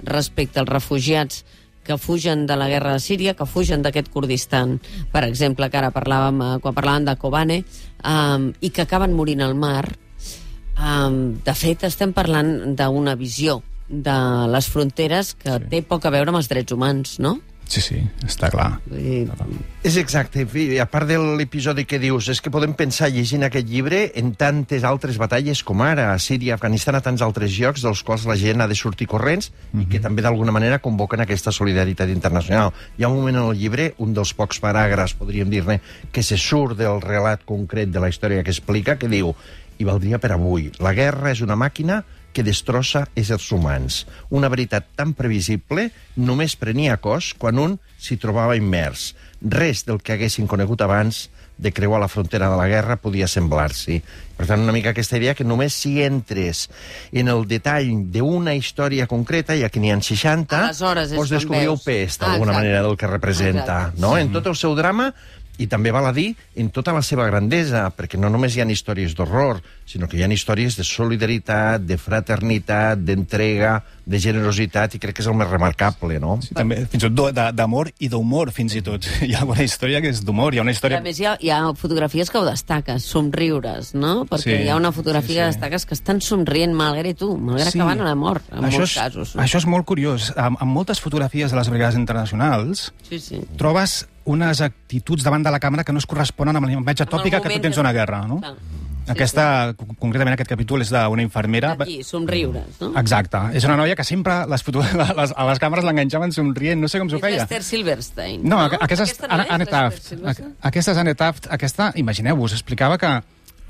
respecte 0.05 0.59
als 0.59 0.69
refugiats 0.69 1.45
que 1.85 1.97
fugen 1.97 2.47
de 2.47 2.55
la 2.57 2.67
guerra 2.67 2.93
de 2.93 2.99
Síria, 2.99 3.35
que 3.37 3.45
fugen 3.45 3.83
d'aquest 3.85 4.09
Kurdistan, 4.09 4.79
per 5.13 5.23
exemple, 5.23 5.69
que 5.69 5.77
ara 5.77 5.93
parlàvem, 5.93 6.41
eh, 6.41 6.59
quan 6.59 6.73
parlàvem 6.73 7.05
de 7.05 7.15
Kobane, 7.15 7.59
um, 8.03 8.51
i 8.59 8.71
que 8.71 8.81
acaben 8.81 9.13
morint 9.13 9.41
al 9.41 9.53
mar, 9.53 9.85
um, 10.77 11.35
de 11.45 11.55
fet, 11.57 11.83
estem 11.87 12.13
parlant 12.13 12.75
d'una 12.77 13.15
visió 13.15 13.61
de 13.89 14.19
les 14.49 14.69
fronteres 14.69 15.35
que 15.37 15.59
sí. 15.59 15.67
té 15.71 15.83
poc 15.85 16.05
a 16.05 16.13
veure 16.13 16.33
amb 16.33 16.41
els 16.41 16.49
drets 16.49 16.73
humans, 16.73 17.19
no? 17.19 17.37
Sí, 17.65 17.81
sí, 17.81 17.97
està 18.25 18.51
clar. 18.53 18.77
Dir, 18.85 19.25
És 19.85 19.95
exacte. 19.97 20.43
Fi, 20.49 20.67
a 20.81 20.85
part 20.89 21.09
de 21.09 21.17
l'episodi 21.17 21.85
que 21.89 21.97
dius, 22.01 22.27
és 22.29 22.41
que 22.41 22.51
podem 22.53 22.75
pensar 22.77 23.09
llegint 23.13 23.45
aquest 23.47 23.67
llibre 23.69 24.03
en 24.21 24.33
tantes 24.37 24.85
altres 24.85 25.17
batalles 25.21 25.63
com 25.65 25.81
ara, 25.81 26.11
a 26.13 26.19
Síria, 26.21 26.55
Afganistan, 26.55 26.97
a 26.97 27.01
tants 27.05 27.23
altres 27.25 27.57
llocs 27.57 27.81
dels 27.85 28.03
quals 28.05 28.27
la 28.29 28.37
gent 28.37 28.61
ha 28.61 28.69
de 28.69 28.77
sortir 28.77 29.07
corrents 29.09 29.49
mm 29.49 29.79
-hmm. 29.79 29.83
i 29.83 29.89
que 29.91 29.99
també 29.99 30.21
d'alguna 30.21 30.51
manera 30.51 30.79
convoquen 30.79 31.21
aquesta 31.21 31.51
solidaritat 31.51 32.09
internacional. 32.09 32.71
Hi 32.97 33.03
ha 33.03 33.09
un 33.09 33.17
moment 33.17 33.37
en 33.37 33.49
el 33.49 33.57
llibre, 33.57 33.93
un 33.97 34.13
dels 34.13 34.33
pocs 34.33 34.61
paràgrafs, 34.61 35.15
podríem 35.17 35.49
dir-ne, 35.49 35.81
que 36.11 36.23
se 36.23 36.37
surt 36.37 36.77
del 36.77 37.01
relat 37.01 37.45
concret 37.45 37.89
de 37.89 37.99
la 37.99 38.09
història 38.09 38.43
que 38.43 38.51
explica, 38.51 38.97
que 38.97 39.07
diu 39.07 39.35
i 39.77 39.83
valdria 39.87 40.19
per 40.19 40.31
avui. 40.35 40.71
La 40.79 40.93
guerra 40.93 41.31
és 41.31 41.41
una 41.41 41.55
màquina 41.59 42.03
que 42.35 42.43
destrossa 42.43 43.05
éssers 43.15 43.47
humans. 43.55 44.01
Una 44.29 44.49
veritat 44.51 44.89
tan 44.95 45.13
previsible 45.15 45.89
només 46.19 46.57
prenia 46.59 46.97
cos 46.99 47.33
quan 47.39 47.59
un 47.59 47.77
s'hi 47.97 48.17
trobava 48.19 48.57
immers. 48.59 49.13
Res 49.41 49.85
del 49.87 50.01
que 50.03 50.13
haguessin 50.17 50.47
conegut 50.47 50.81
abans 50.83 51.29
de 51.57 51.71
creuar 51.71 52.01
la 52.01 52.09
frontera 52.11 52.49
de 52.51 52.57
la 52.59 52.67
guerra 52.67 52.97
podia 52.99 53.29
semblar-s'hi. 53.31 54.01
Per 54.35 54.43
tant, 54.49 54.59
una 54.59 54.73
mica 54.75 54.91
aquesta 54.91 55.15
idea 55.15 55.31
que 55.33 55.45
només 55.47 55.71
si 55.79 56.01
entres 56.03 56.65
en 57.15 57.29
el 57.31 57.45
detall 57.47 57.93
d'una 58.11 58.51
història 58.59 59.07
concreta, 59.07 59.55
ja 59.55 59.69
que 59.71 59.79
n'hi 59.79 59.93
ha 59.93 60.01
60, 60.03 60.59
Aleshores 60.65 61.13
és 61.13 61.15
pots 61.15 61.29
quan 61.31 61.37
descobrir 61.39 61.61
el 61.61 61.67
veus. 61.77 61.83
pes, 61.87 62.17
Ah, 62.19 62.25
d'alguna 62.25 62.51
exacte. 62.51 62.59
manera, 62.67 62.83
del 62.83 62.97
que 62.97 63.07
representa. 63.07 63.77
Exacte. 63.85 64.01
No? 64.01 64.17
En 64.17 64.33
tot 64.33 64.45
el 64.51 64.55
seu 64.59 64.75
drama 64.75 65.13
i 65.57 65.67
també 65.71 65.91
val 65.95 66.05
a 66.09 66.13
dir 66.15 66.33
en 66.55 66.69
tota 66.73 66.93
la 66.95 67.01
seva 67.05 67.25
grandesa, 67.29 67.87
perquè 67.95 68.19
no 68.19 68.29
només 68.29 68.55
hi 68.55 68.61
ha 68.61 68.67
històries 68.69 69.15
d'horror, 69.15 69.61
sinó 69.85 70.07
que 70.09 70.17
hi 70.17 70.23
ha 70.23 70.29
històries 70.31 70.75
de 70.77 70.83
solidaritat, 70.83 71.83
de 71.85 71.97
fraternitat, 71.97 72.99
d'entrega, 73.05 73.83
de 74.05 74.19
generositat, 74.21 74.95
i 74.95 74.99
crec 75.01 75.15
que 75.17 75.23
és 75.23 75.29
el 75.29 75.37
més 75.37 75.49
remarcable, 75.49 76.19
no? 76.21 76.37
Sí, 76.43 76.53
també, 76.57 76.83
fins 76.91 77.07
i 77.07 77.09
tot 77.09 77.33
d'amor 77.55 77.89
i 77.99 78.09
d'humor, 78.11 78.51
fins 78.53 78.75
i 78.77 78.81
tot. 78.85 79.05
Hi 79.25 79.33
ha 79.33 79.41
alguna 79.43 79.63
història 79.65 80.01
que 80.03 80.11
és 80.13 80.21
d'humor, 80.25 80.53
hi 80.53 80.61
ha 80.61 80.65
una 80.65 80.73
I 80.73 80.77
història... 80.77 80.99
a 80.99 81.05
més 81.05 81.19
hi 81.21 81.25
ha, 81.29 81.35
hi 81.41 81.51
ha 81.53 81.59
fotografies 81.77 82.29
que 82.29 82.37
ho 82.41 82.45
destaques, 82.45 83.05
somriures, 83.05 83.93
no? 83.97 84.25
Perquè 84.29 84.43
Sí, 84.45 84.57
hi 84.65 84.69
ha 84.69 84.75
una 84.77 84.91
fotografia 84.95 85.25
sí, 85.25 85.35
sí. 85.35 85.39
que 85.39 85.51
destaques 85.53 85.85
que 85.89 85.97
estan 85.97 86.21
somrient 86.21 86.75
malgrat 86.77 87.17
tu, 87.19 87.31
malgrat 87.37 87.73
que 87.73 87.85
van 87.87 88.01
a 88.01 88.09
la 88.09 88.15
mort, 88.19 88.45
en 88.51 88.65
això 88.67 88.81
molts 88.83 88.91
és, 88.91 88.97
casos. 88.99 89.35
Això 89.41 89.61
és 89.61 89.67
molt 89.69 89.85
curiós. 89.89 90.31
En, 90.35 90.57
en 90.61 90.69
moltes 90.69 91.01
fotografies 91.01 91.53
de 91.53 91.57
les 91.57 91.69
brigades 91.71 91.97
internacionals 91.99 92.91
Sí, 93.09 93.19
sí. 93.19 93.41
trobes 93.57 94.03
unes 94.25 94.61
actituds 94.65 95.25
davant 95.25 95.45
de 95.45 95.53
la 95.53 95.61
càmera 95.61 95.85
que 95.85 95.93
no 95.93 96.01
es 96.01 96.09
corresponen 96.09 96.57
amb 96.57 96.67
la 96.67 96.73
imatge 96.75 97.07
tòpica 97.09 97.41
que 97.43 97.53
tu 97.53 97.61
tens 97.63 97.77
d'una 97.77 97.93
guerra, 97.95 98.25
no? 98.29 98.41
Clar. 98.41 98.55
Aquesta, 99.05 99.75
concretament 100.01 100.33
aquest 100.33 100.49
capítol 100.49 100.81
és 100.81 100.89
d'una 100.89 101.21
infermera... 101.21 101.75
Aquí, 101.77 101.99
somriures, 102.05 102.79
no? 102.81 102.89
Exacte. 102.97 103.41
És 103.57 103.67
una 103.67 103.75
noia 103.77 103.93
que 103.97 104.05
sempre 104.07 104.39
les 104.49 104.65
foto... 104.65 104.81
les, 105.19 105.33
a 105.35 105.45
les 105.51 105.61
càmeres 105.61 105.85
l'enganxaven 105.85 106.33
somrient, 106.33 106.81
no 106.81 106.89
sé 106.89 107.01
com 107.01 107.11
s'ho 107.11 107.21
feia. 107.21 107.43
l'Esther 107.43 107.61
Silverstein. 107.65 108.41
No, 108.41 108.63
no? 108.63 108.81
aquesta 108.81 109.05
Aquesta 109.05 109.29
no 109.29 109.43
és 109.43 109.53
Anne 109.53 109.69
Taft. 109.69 110.11
Aquesta 110.71 110.95
és 110.95 111.03
Anne 111.03 111.15
Taft. 111.19 111.49
Aquesta, 111.53 111.91
imagineu-vos, 112.01 112.57
explicava 112.57 112.97
que 112.97 113.13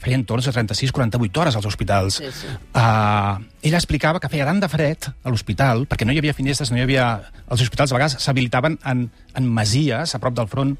feien 0.05 0.25
torns 0.27 0.45
de 0.47 0.53
36-48 0.53 1.41
hores 1.41 1.57
als 1.57 1.65
hospitals. 1.65 2.19
Sí, 2.21 2.31
sí. 2.31 2.51
Uh, 2.77 3.41
ella 3.65 3.81
explicava 3.81 4.21
que 4.21 4.29
feia 4.31 4.45
tant 4.47 4.61
de 4.61 4.69
fred 4.71 5.09
a 5.09 5.33
l'hospital, 5.33 5.85
perquè 5.89 6.07
no 6.07 6.13
hi 6.13 6.21
havia 6.21 6.35
finestres, 6.37 6.71
no 6.71 6.79
hi 6.79 6.85
havia... 6.85 7.07
Els 7.49 7.65
hospitals 7.65 7.91
a 7.91 7.97
vegades 7.97 8.19
s'habilitaven 8.23 8.79
en, 8.85 9.07
en 9.35 9.49
masies 9.57 10.15
a 10.15 10.21
prop 10.21 10.37
del 10.37 10.49
front. 10.51 10.75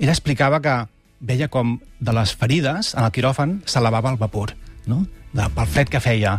Ella 0.00 0.16
explicava 0.16 0.60
que 0.64 0.76
veia 1.20 1.50
com 1.52 1.76
de 2.00 2.12
les 2.16 2.32
ferides 2.36 2.94
en 2.96 3.04
el 3.04 3.12
quiròfan 3.12 3.58
s'elevava 3.68 4.12
el 4.12 4.20
vapor, 4.20 4.54
no? 4.88 5.04
De, 5.32 5.46
pel 5.54 5.68
fred 5.70 5.92
que 5.92 6.00
feia. 6.02 6.38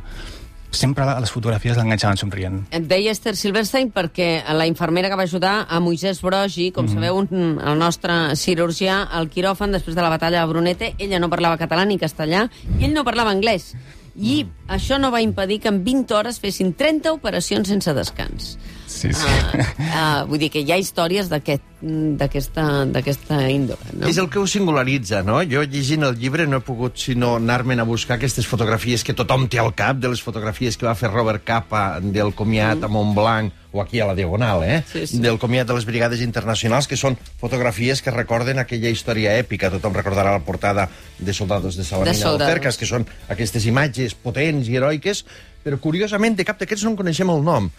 Sempre 0.72 1.04
a 1.04 1.20
les 1.20 1.32
fotografies 1.32 1.76
l'enganxaven 1.76 2.20
somrient. 2.20 2.62
Et 2.72 2.86
deia 2.88 3.12
Esther 3.12 3.34
Silverstein 3.36 3.90
perquè 3.92 4.30
la 4.56 4.68
infermera 4.70 5.10
que 5.12 5.18
va 5.20 5.28
ajudar 5.28 5.66
a 5.68 5.82
Moisès 5.84 6.22
Brogi, 6.24 6.70
com 6.72 6.88
mm. 6.88 6.96
sabeu, 6.96 7.20
un, 7.20 7.58
el 7.60 7.80
nostre 7.80 8.38
cirurgià 8.40 9.02
al 9.12 9.28
quiròfan 9.32 9.76
després 9.76 9.98
de 9.98 10.06
la 10.06 10.12
batalla 10.14 10.40
de 10.40 10.52
Brunete, 10.52 10.94
ella 10.98 11.20
no 11.20 11.30
parlava 11.30 11.60
català 11.60 11.84
ni 11.86 12.00
castellà, 12.00 12.46
i 12.80 12.88
ell 12.88 12.96
no 12.96 13.04
parlava 13.08 13.36
anglès. 13.36 13.74
I 14.16 14.46
això 14.72 15.00
no 15.00 15.12
va 15.12 15.22
impedir 15.24 15.60
que 15.64 15.72
en 15.72 15.84
20 15.84 16.16
hores 16.16 16.40
fessin 16.40 16.72
30 16.76 17.14
operacions 17.20 17.68
sense 17.68 17.94
descans. 17.96 18.56
Sí, 18.92 19.10
sí. 19.16 19.24
Uh, 19.26 19.62
uh, 19.88 20.26
vull 20.30 20.42
dir 20.42 20.50
que 20.52 20.62
hi 20.62 20.72
ha 20.74 20.78
històries 20.82 21.30
d'aquest- 21.32 21.64
d'aquesta 21.82 22.64
d'aquesta 22.92 23.38
índole, 23.50 23.94
no? 23.98 24.06
És 24.12 24.18
el 24.22 24.28
que 24.30 24.38
ho 24.38 24.46
singularitza, 24.46 25.24
no? 25.26 25.40
Jo, 25.50 25.64
llegint 25.64 26.04
el 26.06 26.18
llibre, 26.20 26.46
no 26.46 26.60
he 26.60 26.66
pogut 26.66 27.00
sinó 27.02 27.38
anar-me'n 27.40 27.80
a 27.82 27.88
buscar 27.88 28.18
aquestes 28.20 28.46
fotografies 28.46 29.04
que 29.08 29.16
tothom 29.18 29.48
té 29.50 29.58
al 29.64 29.72
cap, 29.74 29.98
de 29.98 30.12
les 30.12 30.22
fotografies 30.22 30.78
que 30.78 30.86
va 30.86 30.94
fer 31.00 31.10
Robert 31.10 31.44
Capa 31.48 32.00
del 32.04 32.36
comiat 32.38 32.84
a 32.84 32.88
Montblanc, 32.92 33.54
o 33.72 33.82
aquí 33.82 34.02
a 34.04 34.06
la 34.10 34.14
Diagonal, 34.14 34.66
eh? 34.68 34.82
Sí, 34.92 35.06
sí. 35.08 35.20
Del 35.24 35.40
comiat 35.40 35.66
de 35.70 35.74
les 35.78 35.86
Brigades 35.88 36.20
Internacionals, 36.22 36.90
que 36.92 36.98
són 37.00 37.16
fotografies 37.40 38.02
que 38.04 38.12
recorden 38.12 38.60
aquella 38.60 38.92
història 38.92 39.38
èpica. 39.40 39.72
Tothom 39.72 39.96
recordarà 39.96 40.34
la 40.36 40.44
portada 40.44 40.90
de 41.18 41.34
Soldados 41.34 41.78
de 41.80 41.86
Salamina 41.88 42.12
De 42.12 42.20
o 42.20 42.30
Soldados. 42.34 42.52
Cercas, 42.54 42.78
que 42.78 42.86
són 42.90 43.08
aquestes 43.32 43.66
imatges 43.66 44.14
potents 44.14 44.68
i 44.68 44.76
heroiques, 44.76 45.24
però 45.64 45.80
curiosament 45.80 46.36
de 46.36 46.44
cap 46.44 46.60
d'aquests 46.60 46.84
no 46.84 46.92
en 46.92 47.00
coneixem 47.00 47.30
el 47.32 47.42
nom. 47.48 47.70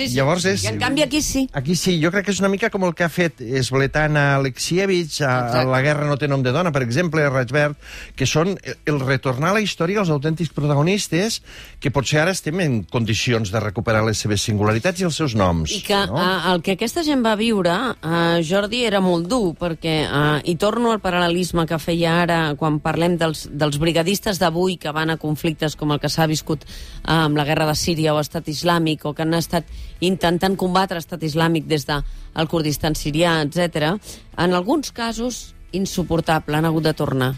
Sí, 0.00 0.14
sí. 0.14 0.18
Llavors 0.18 0.44
és... 0.48 0.64
I 0.64 0.70
en 0.72 0.78
canvi 0.80 1.02
aquí 1.04 1.20
sí. 1.22 1.46
Aquí 1.52 1.76
sí, 1.76 1.98
jo 2.02 2.10
crec 2.14 2.26
que 2.28 2.34
és 2.34 2.40
una 2.40 2.48
mica 2.52 2.70
com 2.72 2.84
el 2.88 2.94
que 2.96 3.04
ha 3.04 3.10
fet 3.12 3.40
Esbletana 3.40 4.36
Alexievich 4.38 5.20
a, 5.22 5.60
a. 5.60 5.64
La 5.68 5.80
guerra 5.84 6.06
no 6.08 6.16
té 6.20 6.28
nom 6.30 6.42
de 6.42 6.52
dona, 6.54 6.72
per 6.72 6.82
exemple, 6.86 7.22
a 7.24 7.30
Rajbert, 7.32 7.76
que 8.16 8.26
són 8.28 8.56
el- 8.64 9.00
retornar 9.00 9.50
a 9.50 9.58
la 9.58 9.62
història 9.64 10.00
als 10.02 10.10
autèntics 10.12 10.52
protagonistes 10.54 11.40
que 11.80 11.90
potser 11.90 12.20
ara 12.22 12.34
estem 12.36 12.60
en 12.60 12.80
condicions 12.84 13.50
de 13.52 13.60
recuperar 13.62 14.02
les 14.06 14.18
seves 14.20 14.42
singularitats 14.44 15.00
i 15.00 15.06
els 15.08 15.16
seus 15.16 15.34
noms. 15.38 15.72
I 15.72 15.80
que 15.86 16.00
no? 16.06 16.18
uh, 16.18 16.50
el 16.52 16.62
que 16.62 16.74
aquesta 16.76 17.04
gent 17.06 17.24
va 17.24 17.34
viure, 17.40 17.72
uh, 17.72 18.40
Jordi, 18.44 18.82
era 18.88 19.00
molt 19.04 19.28
dur, 19.30 19.54
perquè, 19.58 19.96
uh, 20.06 20.38
i 20.44 20.56
torno 20.60 20.92
al 20.92 21.00
paral·lelisme 21.04 21.66
que 21.68 21.78
feia 21.80 22.18
ara 22.22 22.40
quan 22.60 22.80
parlem 22.84 23.16
dels, 23.20 23.46
dels 23.52 23.78
brigadistes 23.80 24.40
d'avui 24.40 24.76
que 24.80 24.92
van 24.96 25.10
a 25.14 25.18
conflictes 25.20 25.76
com 25.76 25.92
el 25.94 26.00
que 26.00 26.10
s'ha 26.12 26.28
viscut 26.30 26.66
amb 27.04 27.36
la 27.40 27.44
guerra 27.48 27.66
de 27.70 27.76
Síria 27.78 28.14
o 28.14 28.20
Estat 28.20 28.48
Islàmic, 28.52 29.04
o 29.08 29.14
que 29.14 29.22
han 29.24 29.34
estat 29.38 29.64
intentant 30.00 30.56
combatre 30.56 30.98
Estat 30.98 31.22
Islàmic 31.22 31.66
des 31.66 31.86
del 31.86 32.02
de 32.34 32.46
Kurdistan 32.48 32.94
sirià, 32.94 33.40
etc. 33.42 33.96
en 34.38 34.54
alguns 34.54 34.92
casos, 34.92 35.54
insuportable, 35.72 36.56
han 36.56 36.64
hagut 36.64 36.84
de 36.84 36.94
tornar. 36.94 37.34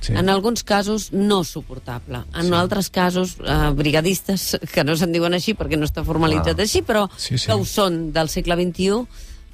Sí. 0.00 0.14
En 0.16 0.30
alguns 0.30 0.64
casos, 0.64 1.12
no 1.12 1.44
suportable. 1.44 2.22
En 2.34 2.46
sí. 2.48 2.52
altres 2.54 2.88
casos, 2.88 3.36
eh, 3.44 3.70
brigadistes, 3.76 4.58
que 4.72 4.82
no 4.82 4.96
se'n 4.96 5.12
diuen 5.12 5.34
així 5.36 5.52
perquè 5.54 5.76
no 5.76 5.84
està 5.84 6.04
formalitzat 6.04 6.56
Ah. 6.58 6.62
així, 6.62 6.80
però 6.82 7.08
Sí, 7.16 7.36
sí. 7.36 7.46
que 7.46 7.52
ho 7.52 7.64
són 7.64 8.10
del 8.12 8.28
segle 8.32 8.56
XXI, 8.56 9.04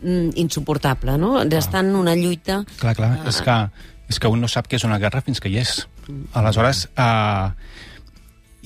mm, 0.03 0.31
insuportable, 0.37 1.19
no? 1.19 1.43
Estan 1.43 1.87
en 1.91 1.97
una 1.97 2.15
lluita... 2.15 2.65
Clar, 2.79 2.95
clar, 2.95 3.11
Ah. 3.25 3.29
és 3.29 3.43
que, 3.43 3.71
és 4.09 4.21
que 4.21 4.29
un 4.29 4.41
no 4.41 4.47
sap 4.47 4.69
què 4.69 4.77
és 4.77 4.85
una 4.85 4.99
guerra 5.03 5.21
fins 5.21 5.41
que 5.41 5.49
hi 5.51 5.59
és. 5.59 5.89
Aleshores, 6.33 6.89
eh, 6.97 7.51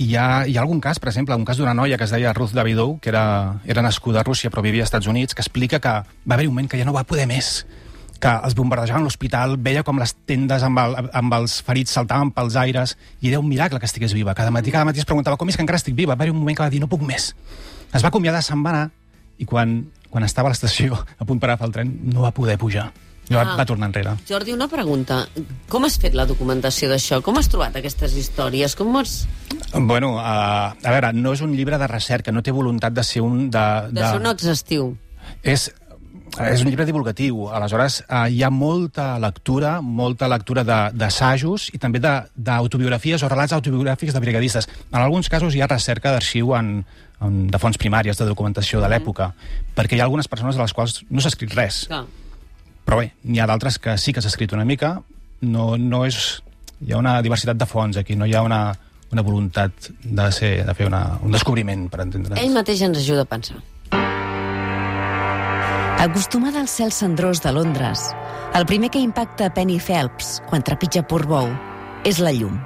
hi, 0.01 0.15
ha, 0.17 0.47
hi 0.49 0.57
ha 0.57 0.63
algun 0.63 0.81
cas, 0.81 0.99
per 0.99 1.11
exemple, 1.11 1.37
un 1.37 1.45
cas 1.45 1.59
d'una 1.61 1.75
noia 1.77 1.99
que 2.01 2.07
es 2.09 2.15
deia 2.15 2.33
Ruth 2.33 2.55
Davidou, 2.57 2.97
que 3.05 3.11
era, 3.13 3.61
era 3.69 3.85
nascuda 3.85 4.23
a 4.23 4.25
Rússia 4.25 4.49
però 4.49 4.65
vivia 4.65 4.81
als 4.81 4.89
Estats 4.89 5.11
Units, 5.11 5.37
que 5.37 5.45
explica 5.45 5.81
que 5.81 5.93
va 5.93 6.37
haver 6.37 6.49
un 6.49 6.55
moment 6.55 6.71
que 6.73 6.81
ja 6.81 6.87
no 6.89 6.97
va 6.97 7.05
poder 7.05 7.27
més 7.29 7.67
que 8.21 8.31
els 8.45 8.55
bombardejaven 8.57 9.05
l'hospital, 9.05 9.57
veia 9.61 9.83
com 9.85 10.01
les 10.01 10.13
tendes 10.29 10.65
amb, 10.65 10.81
el, 10.81 10.97
amb 11.17 11.37
els 11.37 11.59
ferits 11.65 11.93
saltaven 11.97 12.33
pels 12.37 12.57
aires, 12.61 12.97
i 13.21 13.31
era 13.31 13.41
un 13.41 13.49
miracle 13.49 13.81
que 13.81 13.89
estigués 13.89 14.13
viva. 14.13 14.35
Cada 14.37 14.53
matí, 14.53 14.73
cada 14.73 14.85
matí 14.85 15.01
es 15.01 15.09
preguntava 15.09 15.39
com 15.41 15.49
és 15.49 15.57
que 15.57 15.65
encara 15.65 15.81
estic 15.81 15.97
viva. 15.97 16.13
Va 16.13 16.27
haver 16.27 16.35
un 16.35 16.41
moment 16.43 16.59
que 16.59 16.67
va 16.67 16.69
dir 16.69 16.83
no 16.85 16.89
puc 16.93 17.01
més. 17.01 17.31
Es 17.89 18.05
va 18.05 18.13
acomiadar, 18.13 18.43
se'n 18.45 18.61
va 18.61 18.75
anar, 18.75 18.91
i 19.41 19.49
quan, 19.49 19.79
quan 20.13 20.29
estava 20.29 20.53
a 20.53 20.53
l'estació 20.53 21.01
a 21.01 21.25
punt 21.25 21.41
per 21.41 21.49
agafar 21.49 21.71
el 21.71 21.79
tren 21.79 21.95
no 22.13 22.27
va 22.27 22.35
poder 22.37 22.59
pujar. 22.61 22.91
I 23.31 23.35
va, 23.35 23.43
Ah. 23.47 23.57
va 23.57 23.65
tornar 23.65 23.87
enrere. 23.87 24.17
Jordi, 24.29 24.53
una 24.53 24.67
pregunta. 24.69 25.21
Com 25.71 25.85
has 25.87 25.97
fet 26.03 26.15
la 26.19 26.27
documentació 26.27 26.89
d'això? 26.91 27.21
Com 27.23 27.39
has 27.39 27.49
trobat 27.49 27.77
aquestes 27.79 28.17
històries? 28.19 28.75
Com 28.77 28.97
has... 28.99 29.29
Bueno, 29.73 30.17
uh, 30.17 30.75
a 30.75 30.91
veure, 30.91 31.13
no 31.15 31.33
és 31.33 31.41
un 31.47 31.53
llibre 31.55 31.79
de 31.79 31.87
recerca, 31.87 32.33
no 32.35 32.43
té 32.43 32.51
voluntat 32.51 32.93
de 32.93 33.05
ser 33.07 33.23
un... 33.23 33.49
De, 33.51 33.63
De 33.93 34.01
ser 34.03 34.19
un 34.19 34.27
exhaustiu. 34.27 34.97
És, 35.47 35.69
és 36.43 36.63
un 36.65 36.69
llibre 36.71 36.85
divulgatiu, 36.87 37.47
aleshores 37.55 38.01
uh, 38.09 38.27
hi 38.31 38.43
ha 38.43 38.51
molta 38.51 39.13
lectura, 39.23 39.77
molta 39.81 40.27
lectura 40.29 40.65
de- 40.67 40.91
d'assajos 40.99 41.69
i 41.75 41.79
també 41.79 42.01
de- 42.03 42.25
d'autobiografies 42.35 43.23
o 43.23 43.29
relats 43.31 43.53
autobiogràfics 43.55 44.13
de 44.13 44.21
brigadistes. 44.27 44.67
En 44.93 44.99
alguns 45.05 45.29
casos 45.31 45.55
hi 45.55 45.63
ha 45.63 45.69
recerca 45.71 46.11
d'arxiu 46.11 46.55
en, 46.59 46.85
en, 47.21 47.47
de 47.47 47.59
fonts 47.63 47.79
primàries, 47.79 48.19
de 48.19 48.27
documentació 48.27 48.81
de 48.83 48.89
l'època, 48.91 49.31
perquè 49.77 49.95
hi 49.95 50.01
ha 50.01 50.05
algunes 50.11 50.27
persones 50.27 50.57
de 50.59 50.63
les 50.63 50.73
quals 50.75 51.05
no 51.11 51.21
s'ha 51.23 51.29
escrit 51.31 51.55
res. 51.55 51.85
Clar. 51.87 52.07
Però 52.85 53.01
bé, 53.01 53.13
n'hi 53.25 53.41
ha 53.41 53.49
d'altres 53.49 53.79
que 53.79 53.97
sí 53.99 54.13
que 54.13 54.23
s'ha 54.23 54.33
escrit 54.33 54.53
una 54.57 54.67
mica, 54.69 55.01
no, 55.41 55.77
no 55.79 56.05
és... 56.09 56.41
Hi 56.81 56.95
ha 56.95 56.99
una 57.01 57.19
diversitat 57.21 57.59
de 57.61 57.67
fonts 57.69 57.99
aquí, 58.01 58.15
no 58.17 58.25
hi 58.25 58.33
ha 58.33 58.41
una, 58.41 58.73
una 59.13 59.23
voluntat 59.23 59.91
de, 60.03 60.31
ser, 60.33 60.65
de 60.65 60.75
fer 60.75 60.87
una, 60.89 61.03
un 61.21 61.35
descobriment, 61.35 61.91
per 61.93 62.01
entendre's. 62.07 62.41
Ell 62.41 62.55
mateix 62.57 62.81
ens 62.87 63.03
ajuda 63.03 63.27
a 63.27 63.29
pensar. 63.29 63.59
Acostumada 66.01 66.63
al 66.63 66.71
cel 66.73 66.95
cendrós 66.97 67.43
de 67.45 67.53
Londres, 67.53 68.07
el 68.57 68.65
primer 68.65 68.89
que 68.89 69.03
impacta 69.05 69.51
Penny 69.53 69.77
Phelps 69.77 70.39
quan 70.49 70.65
trepitja 70.65 71.05
Portbou 71.05 71.51
és 72.09 72.23
la 72.25 72.33
llum. 72.33 72.57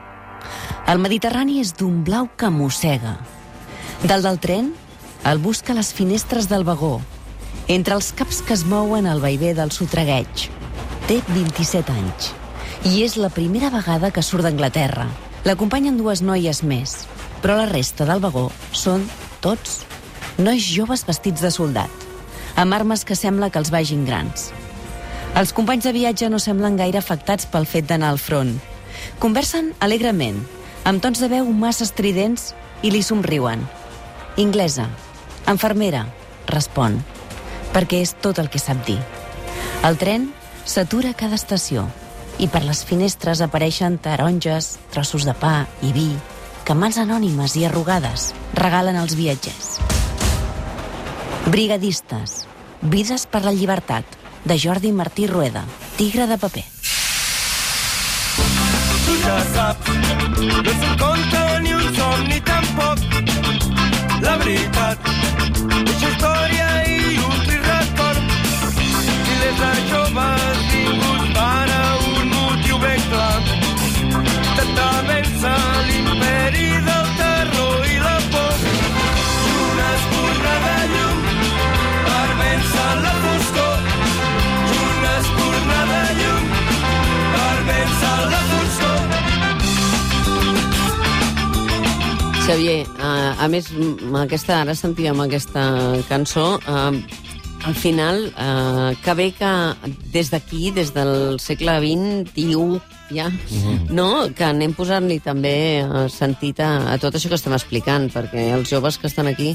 El 0.87 1.01
Mediterrani 1.03 1.59
és 1.59 1.73
d'un 1.75 2.05
blau 2.07 2.29
que 2.39 2.53
mossega. 2.55 3.17
Dalt 4.05 4.29
del 4.29 4.39
tren, 4.39 4.71
el 5.27 5.43
busca 5.43 5.73
a 5.73 5.79
les 5.81 5.91
finestres 5.97 6.47
del 6.47 6.63
vagó, 6.63 7.01
entre 7.69 7.95
els 7.97 8.13
caps 8.13 8.43
que 8.45 8.53
es 8.53 8.65
mouen 8.69 9.07
al 9.09 9.23
vaivé 9.23 9.55
del 9.57 9.73
sotregueig. 9.73 10.49
Té 11.09 11.21
27 11.33 11.93
anys 11.93 12.33
i 12.85 13.01
és 13.05 13.17
la 13.17 13.31
primera 13.33 13.71
vegada 13.73 14.11
que 14.13 14.23
surt 14.23 14.45
d'Anglaterra. 14.45 15.07
L'acompanyen 15.49 15.97
dues 15.97 16.21
noies 16.21 16.61
més, 16.65 17.05
però 17.41 17.57
la 17.57 17.69
resta 17.71 18.05
del 18.09 18.21
vagó 18.21 18.51
són 18.73 19.07
tots 19.41 19.83
nois 20.37 20.65
joves 20.65 21.05
vestits 21.09 21.41
de 21.45 21.51
soldat, 21.53 21.91
amb 22.61 22.77
armes 22.77 23.05
que 23.09 23.17
sembla 23.17 23.49
que 23.49 23.61
els 23.61 23.73
vagin 23.73 24.05
grans. 24.05 24.51
Els 25.35 25.53
companys 25.57 25.89
de 25.89 25.95
viatge 25.97 26.29
no 26.31 26.39
semblen 26.39 26.77
gaire 26.77 27.01
afectats 27.01 27.49
pel 27.51 27.67
fet 27.67 27.89
d'anar 27.89 28.13
al 28.13 28.21
front. 28.21 28.53
Conversen 29.19 29.73
alegrement, 29.81 30.37
amb 30.85 31.03
tons 31.03 31.21
de 31.21 31.31
veu 31.33 31.49
massa 31.53 31.89
estridents 31.89 32.53
i 32.83 32.93
li 32.93 33.03
somriuen. 33.03 33.65
Inglesa, 34.37 34.87
enfermera, 35.51 36.05
respon, 36.51 37.01
perquè 37.75 38.01
és 38.05 38.15
tot 38.23 38.39
el 38.39 38.49
que 38.51 38.63
sap 38.63 38.81
dir. 38.87 39.01
El 39.85 39.99
tren 40.01 40.31
s'atura 40.65 41.11
a 41.13 41.19
cada 41.19 41.37
estació 41.37 41.85
i 42.39 42.49
per 42.49 42.63
les 42.65 42.85
finestres 42.87 43.43
apareixen 43.45 43.99
taronges, 44.03 44.79
trossos 44.95 45.27
de 45.27 45.35
pa 45.35 45.67
i 45.83 45.93
vi 45.93 46.09
que 46.65 46.75
mans 46.79 46.97
anònimes 46.99 47.59
i 47.61 47.67
arrugades 47.69 48.33
regalen 48.57 48.97
als 48.97 49.19
viatgers. 49.19 49.79
Brigadistes, 51.53 52.45
vides 52.81 53.27
per 53.27 53.45
la 53.45 53.53
llibertat, 53.53 54.07
de 54.45 54.57
Jordi 54.59 54.93
Martí 54.93 55.27
Rueda, 55.27 55.65
tigre 55.97 56.27
de 56.27 56.39
paper. 56.39 56.65
ja 59.25 59.37
saps, 59.55 59.91
no 60.41 60.61
és 60.73 60.83
un 60.89 60.97
conte 61.01 61.43
ni 61.65 61.73
un 61.75 61.95
somni 61.97 62.41
tampoc. 62.51 62.99
La 64.25 64.37
veritat, 64.43 65.09
és 65.95 66.07
història 66.11 66.69
i 66.89 67.19
un. 67.19 67.54
Milers 69.55 69.75
de 69.75 69.89
joves 69.89 70.59
vinguts 70.71 71.29
per 71.35 71.69
a 71.71 71.97
un 72.19 72.29
motiu 72.29 72.79
ben 72.79 73.01
clar. 73.11 73.41
Intentar 74.51 74.97
vèncer 75.07 75.59
l'imperi 75.89 76.69
del 76.87 77.07
terror 77.19 77.87
i 77.87 77.99
la 78.03 78.19
por. 78.33 78.55
Una 79.67 79.89
espurna 79.99 80.55
de 80.65 80.77
llum 80.93 81.19
per 82.09 82.29
vèncer 82.41 82.93
la 83.05 83.15
foscor. 83.25 83.79
Una 84.83 85.13
espurna 85.21 85.81
de 85.93 86.03
llum 86.21 86.45
per 87.35 87.57
vèncer 87.71 88.19
la 88.33 88.43
foscor. 88.51 89.01
Xavier, 92.47 92.81
uh, 92.99 93.31
a 93.39 93.47
més, 93.49 93.71
aquesta, 94.25 94.63
ara 94.65 94.75
sentíem 94.75 95.21
aquesta 95.29 95.63
cançó, 96.09 96.59
uh, 96.67 97.23
al 97.65 97.75
final, 97.75 98.27
uh, 98.37 98.93
que 99.03 99.15
bé 99.15 99.31
que 99.33 99.51
des 100.13 100.31
d'aquí, 100.31 100.71
des 100.71 100.93
del 100.93 101.41
segle 101.41 101.79
XXI, 101.81 102.81
ja, 103.15 103.31
no? 103.89 104.29
que 104.37 104.45
anem 104.45 104.75
posant-li 104.77 105.19
també 105.25 105.81
uh, 105.85 106.05
sentit 106.13 106.61
a, 106.61 106.93
a 106.93 106.99
tot 107.01 107.17
això 107.17 107.33
que 107.33 107.39
estem 107.41 107.57
explicant, 107.57 108.11
perquè 108.13 108.51
els 108.57 108.69
joves 108.69 109.01
que 109.01 109.09
estan 109.09 109.33
aquí, 109.33 109.55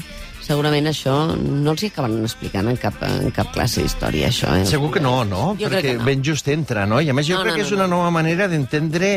segurament 0.50 0.88
això 0.90 1.14
no 1.38 1.72
els 1.76 1.84
hi 1.86 1.90
acaben 1.92 2.18
explicant 2.26 2.66
en 2.70 2.78
cap, 2.80 2.96
en 3.06 3.30
cap 3.34 3.52
classe 3.54 3.84
d'història, 3.84 4.28
això. 4.32 4.50
Eh? 4.58 4.64
Segur 4.68 4.90
que 4.96 5.02
no, 5.02 5.20
no? 5.28 5.52
Jo 5.60 5.68
Perquè 5.70 5.82
que 5.84 5.94
no. 6.00 6.04
ben 6.08 6.24
just 6.26 6.48
entra, 6.50 6.86
no? 6.90 6.98
I 7.00 7.10
a 7.12 7.14
més 7.16 7.28
jo 7.30 7.38
No, 7.38 7.44
crec 7.46 7.54
no, 7.54 7.56
que 7.60 7.62
no, 7.64 7.68
és 7.68 7.74
una 7.76 7.86
no. 7.86 7.96
nova 8.00 8.10
manera 8.14 8.48
d'entendre 8.50 9.10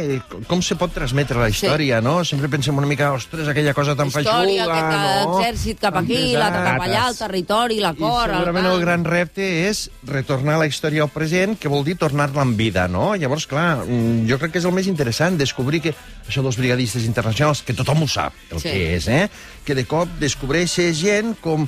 com 0.47 0.61
se 0.63 0.77
pot 0.79 0.93
transmetre 0.93 1.39
la 1.41 1.49
història, 1.51 1.99
no? 2.05 2.19
Sempre 2.27 2.49
pensem 2.53 2.77
una 2.77 2.87
mica, 2.89 3.09
ostres, 3.17 3.49
aquella 3.49 3.73
cosa 3.73 3.95
tan 3.99 4.11
història, 4.11 4.67
feixuga, 4.67 5.23
no? 5.25 5.39
exèrcit 5.39 5.81
cap 5.81 5.97
aquí, 6.03 6.19
l'altre 6.37 6.63
cap 6.67 6.85
allà, 6.87 7.03
el 7.09 7.17
territori, 7.17 7.79
la 7.83 7.93
I 7.97 7.99
cor... 8.03 8.35
segurament 8.37 8.67
tal. 8.69 8.75
el 8.77 8.83
gran 8.85 9.07
repte 9.09 9.47
és 9.69 9.83
retornar 10.09 10.59
la 10.61 10.67
història 10.69 11.03
al 11.07 11.11
present, 11.13 11.57
que 11.59 11.71
vol 11.71 11.83
dir 11.87 11.97
tornar-la 11.97 12.45
en 12.45 12.53
vida, 12.59 12.85
no? 12.91 13.13
Llavors, 13.19 13.47
clar, 13.49 13.81
mm, 13.87 14.27
jo 14.29 14.37
crec 14.41 14.53
que 14.55 14.61
és 14.61 14.69
el 14.69 14.75
més 14.77 14.87
interessant, 14.91 15.37
descobrir 15.39 15.81
que 15.87 15.95
això 16.27 16.43
dels 16.45 16.59
brigadistes 16.61 17.07
internacionals, 17.09 17.63
que 17.65 17.73
tothom 17.75 18.05
ho 18.05 18.07
sap, 18.07 18.37
el 18.51 18.61
Sí. 18.61 18.69
que 18.69 18.95
és, 18.97 19.07
eh? 19.07 19.29
Que 19.65 19.75
de 19.75 19.85
cop 19.87 20.09
descobreix 20.19 20.73
gent 20.99 21.22
com 21.41 21.67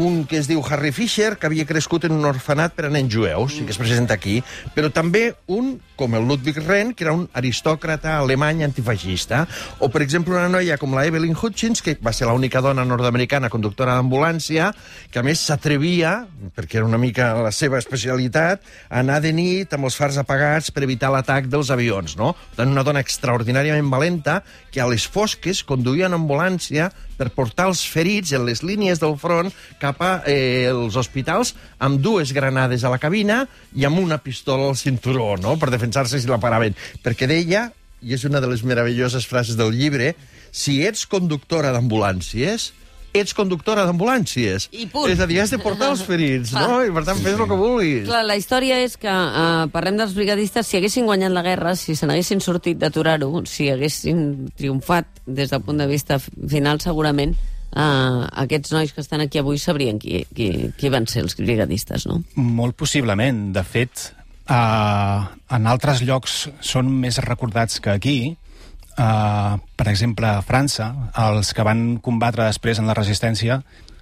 un 0.00 0.24
que 0.24 0.38
es 0.38 0.46
diu 0.48 0.62
Harry 0.70 0.92
Fisher, 0.94 1.34
que 1.38 1.48
havia 1.48 1.66
crescut 1.66 2.06
en 2.06 2.14
un 2.14 2.26
orfenat 2.28 2.74
per 2.76 2.86
a 2.86 2.90
nens 2.92 3.10
jueus, 3.12 3.58
i 3.58 3.66
que 3.66 3.74
es 3.74 3.80
presenta 3.80 4.14
aquí, 4.14 4.38
però 4.74 4.90
també 4.94 5.32
un, 5.50 5.74
com 5.98 6.14
el 6.14 6.26
Ludwig 6.28 6.60
Renn, 6.62 6.94
que 6.94 7.04
era 7.04 7.14
un 7.16 7.26
aristòcrata 7.36 8.16
alemany 8.20 8.62
antifeixista, 8.64 9.42
o, 9.80 9.90
per 9.92 10.04
exemple, 10.04 10.36
una 10.36 10.48
noia 10.52 10.78
com 10.80 10.94
la 10.96 11.04
Evelyn 11.08 11.36
Hutchins, 11.36 11.82
que 11.82 11.96
va 12.00 12.14
ser 12.16 12.30
l'única 12.30 12.62
dona 12.64 12.86
nord-americana 12.86 13.50
conductora 13.52 13.96
d'ambulància, 13.98 14.70
que 15.10 15.20
a 15.20 15.26
més 15.26 15.42
s'atrevia, 15.42 16.14
perquè 16.56 16.80
era 16.80 16.88
una 16.88 17.00
mica 17.00 17.32
la 17.42 17.52
seva 17.54 17.80
especialitat, 17.82 18.64
a 18.88 19.02
anar 19.02 19.20
de 19.24 19.34
nit 19.36 19.74
amb 19.74 19.90
els 19.90 19.98
fars 19.98 20.20
apagats 20.22 20.70
per 20.70 20.86
evitar 20.86 21.12
l'atac 21.12 21.50
dels 21.50 21.74
avions, 21.74 22.16
no? 22.20 22.32
Tant, 22.56 22.70
una 22.70 22.86
dona 22.86 23.02
extraordinàriament 23.02 23.90
valenta 23.90 24.40
que 24.70 24.80
a 24.80 24.88
les 24.88 25.06
fosques 25.10 25.64
conduïa 25.66 26.08
una 26.08 26.20
ambulància 26.20 26.92
per 27.20 27.28
portar 27.36 27.68
els 27.68 27.82
ferits 27.84 28.32
en 28.36 28.46
les 28.48 28.64
línies 28.64 29.02
del 29.02 29.18
front 29.20 29.50
cap 29.82 30.00
a 30.00 30.12
eh, 30.24 30.70
els 30.70 30.96
hospitals 30.96 31.52
amb 31.84 32.00
dues 32.00 32.32
granades 32.36 32.84
a 32.84 32.92
la 32.92 33.00
cabina 33.02 33.42
i 33.76 33.84
amb 33.84 34.00
una 34.00 34.20
pistola 34.24 34.70
al 34.70 34.78
cinturó, 34.80 35.34
no?, 35.36 35.58
per 35.60 35.68
defensar-se 35.72 36.20
si 36.20 36.30
la 36.30 36.40
paraven. 36.40 36.76
Perquè 37.04 37.28
deia, 37.28 37.68
i 38.00 38.16
és 38.16 38.24
una 38.24 38.40
de 38.40 38.48
les 38.48 38.64
meravelloses 38.64 39.28
frases 39.28 39.58
del 39.60 39.74
llibre, 39.76 40.14
si 40.50 40.80
ets 40.86 41.04
conductora 41.06 41.74
d'ambulàncies, 41.76 42.70
ets 43.16 43.34
conductora 43.34 43.84
d'ambulàncies. 43.88 44.68
I 44.72 44.86
punt. 44.90 45.10
És 45.10 45.20
a 45.20 45.28
dir, 45.30 45.40
has 45.42 45.52
de 45.54 45.58
portar 45.62 45.90
els 45.94 46.02
ferits, 46.06 46.52
no? 46.54 46.80
I 46.86 46.92
per 46.94 47.04
tant, 47.08 47.20
fes 47.22 47.36
el 47.36 47.48
que 47.50 47.58
vulguis. 47.58 48.04
Clar, 48.08 48.22
la 48.26 48.36
història 48.38 48.80
és 48.84 48.96
que, 49.00 49.10
uh, 49.10 49.66
parlem 49.74 49.98
dels 50.00 50.14
brigadistes, 50.16 50.68
si 50.68 50.78
haguessin 50.78 51.08
guanyat 51.08 51.34
la 51.34 51.44
guerra, 51.46 51.74
si 51.78 51.96
se 51.98 52.06
n'haguessin 52.06 52.42
sortit 52.44 52.78
d'aturar-ho, 52.80 53.44
si 53.50 53.70
haguessin 53.72 54.50
triomfat 54.58 55.22
des 55.26 55.50
del 55.50 55.64
punt 55.66 55.80
de 55.82 55.88
vista 55.90 56.20
final, 56.20 56.80
segurament 56.80 57.34
uh, 57.74 58.26
aquests 58.44 58.72
nois 58.74 58.94
que 58.94 59.02
estan 59.04 59.24
aquí 59.24 59.40
avui 59.40 59.58
sabrien 59.58 59.98
qui, 59.98 60.24
qui, 60.34 60.70
qui 60.76 60.92
van 60.92 61.06
ser 61.10 61.24
els 61.26 61.36
brigadistes, 61.38 62.06
no? 62.10 62.20
Molt 62.36 62.78
possiblement. 62.78 63.50
De 63.54 63.64
fet, 63.66 64.10
uh, 64.50 65.26
en 65.50 65.70
altres 65.70 66.04
llocs 66.06 66.46
són 66.60 66.90
més 67.02 67.20
recordats 67.26 67.80
que 67.82 67.94
aquí. 67.94 68.18
Uh, 68.98 69.58
per 69.76 69.88
exemple, 69.88 70.26
a 70.28 70.42
França, 70.42 70.90
els 71.28 71.54
que 71.56 71.64
van 71.66 71.98
combatre 72.04 72.44
després 72.48 72.78
en 72.82 72.88
la 72.90 72.94
resistència 72.98 73.60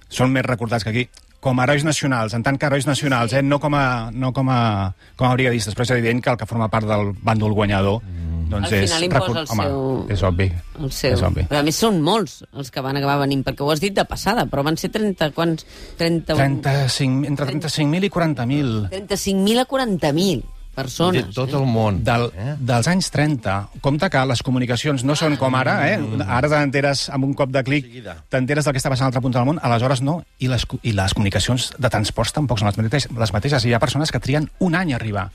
són 0.09 0.31
més 0.33 0.45
recordats 0.45 0.83
que 0.83 0.89
aquí 0.93 1.09
com 1.39 1.59
a 1.59 1.63
herois 1.63 1.85
nacionals, 1.87 2.33
en 2.35 2.43
tant 2.43 2.57
que 2.59 2.65
herois 2.67 2.83
nacionals, 2.87 3.31
eh? 3.31 3.41
no, 3.41 3.61
com 3.63 3.75
a, 3.77 4.09
no 4.11 4.33
com, 4.35 4.49
a, 4.51 4.91
com 5.15 5.29
a 5.29 5.35
brigadistes, 5.37 5.71
però 5.77 5.85
és 5.87 5.93
evident 5.95 6.19
que 6.25 6.33
el 6.33 6.39
que 6.41 6.47
forma 6.49 6.67
part 6.67 6.89
del 6.89 7.13
bàndol 7.15 7.55
guanyador 7.55 8.01
doncs 8.49 8.67
Al 8.67 8.73
és... 8.81 8.89
final 8.89 9.05
imposa 9.05 9.21
record- 9.21 9.39
el 9.39 9.47
Home, 9.53 9.63
seu- 9.69 10.11
és 10.17 10.23
obvi. 10.25 10.47
El 10.81 10.91
seu. 10.91 11.13
És 11.13 11.21
obvi. 11.23 11.45
Però 11.47 11.61
a 11.61 11.63
més 11.63 11.77
són 11.79 12.01
molts 12.03 12.39
els 12.51 12.71
que 12.73 12.81
van 12.83 12.97
acabar 12.97 13.19
venint, 13.21 13.43
perquè 13.45 13.63
ho 13.63 13.69
has 13.71 13.79
dit 13.79 13.93
de 13.95 14.03
passada, 14.09 14.47
però 14.49 14.65
van 14.65 14.75
ser 14.75 14.89
30, 14.91 15.31
quants? 15.37 15.63
31... 16.01 16.59
35, 16.65 17.27
entre 17.29 17.45
35.000 17.53 18.09
i 18.09 18.11
40.000. 18.11 18.87
35.000 18.97 19.61
a 19.63 19.67
40.000 19.69 20.43
De 20.79 20.83
persones. 20.83 21.35
tot 21.35 21.53
el 21.53 21.65
món. 21.65 22.03
Del, 22.03 22.31
Eh? 22.35 22.55
dels 22.59 22.87
anys 22.87 23.09
30. 23.11 23.69
Compte 23.81 24.09
que 24.09 24.25
les 24.25 24.41
comunicacions 24.43 25.03
no 25.03 25.15
són 25.15 25.35
com 25.37 25.55
ara, 25.55 25.75
eh? 25.91 25.99
Ara 26.27 26.49
t'enteres 26.49 27.09
amb 27.09 27.25
un 27.25 27.33
cop 27.33 27.49
de 27.51 27.63
clic, 27.63 27.85
t'enteres 28.29 28.65
del 28.65 28.73
que 28.73 28.79
està 28.79 28.89
passant 28.89 29.05
a 29.05 29.09
l'altre 29.09 29.21
punt 29.21 29.33
del 29.33 29.45
món, 29.45 29.59
aleshores 29.61 30.01
no, 30.01 30.23
i 30.39 30.47
les, 30.47 30.65
i 30.83 30.91
les 30.93 31.13
comunicacions 31.13 31.73
de 31.77 31.89
transports 31.89 32.33
tampoc 32.33 32.59
són 32.59 32.67
les 32.71 32.77
mateixes, 32.77 33.11
les 33.11 33.33
mateixes. 33.33 33.65
Hi 33.65 33.73
ha 33.73 33.79
persones 33.79 34.11
que 34.11 34.19
triguen 34.19 34.49
un 34.59 34.75
any 34.75 34.93
a 34.93 34.95
arribar. 34.95 35.29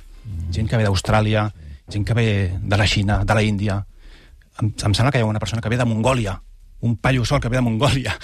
Gent 0.51 0.69
que 0.69 0.77
ve 0.77 0.85
d'Austràlia, 0.85 1.51
gent 1.93 2.05
que 2.05 2.15
ve 2.15 2.29
de 2.63 2.77
la 2.77 2.87
Xina, 2.87 3.25
de 3.25 3.35
la 3.35 3.43
Índia. 3.43 3.85
Em, 4.61 4.73
em 4.85 4.95
sembla 4.95 5.11
que 5.13 5.19
hi 5.19 5.23
ha 5.23 5.27
una 5.27 5.39
persona 5.41 5.61
que 5.61 5.69
ve 5.69 5.77
de 5.77 5.85
Mongòlia, 5.85 6.41
un 6.81 6.97
paio 6.97 7.25
sol 7.25 7.41
que 7.41 7.49
ve 7.49 7.57
de 7.57 7.63
Mongòlia. 7.63 8.17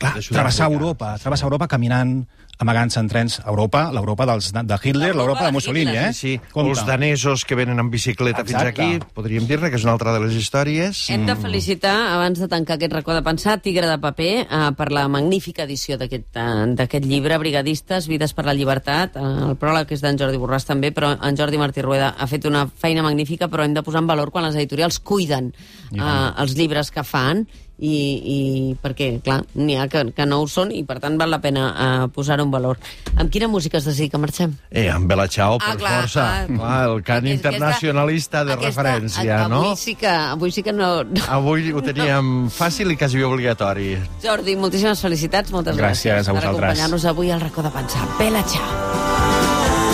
Clar, 0.00 0.16
travessar 0.32 0.70
Europa, 0.72 1.12
travessar 1.20 1.44
Europa 1.44 1.66
caminant, 1.68 2.22
amagant-se 2.60 3.00
en 3.00 3.08
trens 3.08 3.34
a 3.40 3.50
Europa, 3.50 3.82
l'Europa 3.92 4.24
dels, 4.28 4.50
de 4.52 4.78
Hitler, 4.82 5.10
l'Europa 5.16 5.44
de 5.44 5.52
Mussolini, 5.52 5.92
eh? 5.96 6.12
Sí, 6.16 6.38
sí. 6.38 6.52
Compte. 6.52 6.72
Els 6.72 6.86
danesos 6.88 7.44
que 7.44 7.56
venen 7.56 7.80
amb 7.80 7.92
bicicleta 7.92 8.40
Exacte. 8.40 8.72
fins 8.72 8.96
aquí, 9.02 9.12
podríem 9.16 9.44
dir-ne 9.48 9.68
que 9.68 9.76
és 9.76 9.84
una 9.84 9.92
altra 9.96 10.14
de 10.16 10.22
les 10.24 10.36
històries. 10.36 11.02
Hem 11.12 11.26
de 11.28 11.36
felicitar, 11.40 11.94
abans 12.14 12.40
de 12.40 12.48
tancar 12.48 12.78
aquest 12.78 12.96
racó 12.96 13.12
de 13.16 13.22
pensar, 13.26 13.58
Tigre 13.60 13.88
de 13.88 14.00
Paper, 14.00 14.32
eh, 14.44 14.64
per 14.76 14.90
la 14.92 15.06
magnífica 15.12 15.68
edició 15.68 16.00
d'aquest 16.00 16.36
eh, 16.36 16.48
d'aquest 16.80 17.04
llibre, 17.04 17.36
Brigadistes, 17.40 18.08
Vides 18.08 18.32
per 18.36 18.48
la 18.48 18.56
Llibertat. 18.56 19.20
Eh, 19.20 19.30
el 19.50 19.56
pròleg 19.60 19.92
és 19.92 20.04
d'en 20.04 20.20
Jordi 20.20 20.40
Borràs 20.40 20.68
també, 20.68 20.94
però 20.96 21.12
en 21.16 21.36
Jordi 21.36 21.60
Martí 21.60 21.84
Rueda 21.84 22.14
ha 22.16 22.28
fet 22.28 22.48
una 22.48 22.66
feina 22.68 23.04
magnífica, 23.04 23.52
però 23.52 23.68
hem 23.68 23.76
de 23.76 23.84
posar 23.84 24.00
en 24.04 24.12
valor 24.12 24.32
quan 24.32 24.48
les 24.48 24.56
editorials 24.56 25.00
cuiden 25.00 25.52
eh, 25.92 26.00
els 26.00 26.56
llibres 26.56 26.92
que 26.92 27.04
fan, 27.04 27.44
i, 27.80 27.94
i 28.34 28.36
perquè, 28.82 29.06
clar, 29.24 29.40
n'hi 29.56 29.76
ha 29.80 29.86
que, 29.88 30.02
que 30.12 30.26
no 30.28 30.42
ho 30.42 30.48
són 30.48 30.70
i, 30.76 30.82
per 30.84 30.98
tant, 31.00 31.16
val 31.20 31.30
la 31.32 31.40
pena 31.40 31.64
eh, 31.72 32.08
posar-ho 32.12 32.44
en 32.44 32.50
valor. 32.52 32.78
Amb 33.16 33.30
quina 33.32 33.48
música 33.48 33.78
es 33.80 33.86
desea 33.88 34.10
que 34.12 34.18
marxem? 34.20 34.52
Eh, 34.70 34.88
amb 34.92 35.08
Bela 35.08 35.26
per 35.26 35.58
Ah, 35.70 35.76
clar, 35.76 35.94
força. 36.02 36.24
ah. 36.42 36.46
Clar, 36.46 36.88
el 36.90 37.02
cant 37.02 37.24
Aquesta- 37.24 37.34
internacionalista 37.50 38.44
de 38.44 38.52
aquesta- 38.52 38.82
referència, 38.82 39.44
avui 39.44 39.56
no? 39.56 39.76
Sí 39.76 39.94
que, 39.94 40.06
avui 40.08 40.50
sí 40.52 40.62
que 40.62 40.72
no... 40.72 41.04
no. 41.04 41.24
Avui 41.28 41.72
ho 41.72 41.80
teníem 41.82 42.48
fàcil 42.50 42.92
i 42.92 42.96
quasi 42.96 43.22
obligatori. 43.22 43.96
Jordi, 44.22 44.56
moltíssimes 44.56 45.00
felicitats, 45.00 45.50
moltes 45.52 45.76
gràcies, 45.76 46.12
Gràcies 46.12 46.28
a 46.28 46.32
per 46.32 46.42
vosaltres. 46.42 46.60
acompanyar-nos 46.60 47.04
avui 47.06 47.30
al 47.30 47.40
racó 47.40 47.62
de 47.62 47.70
pensar. 47.70 48.06
Bella, 48.18 48.44
ciao! 48.44 49.88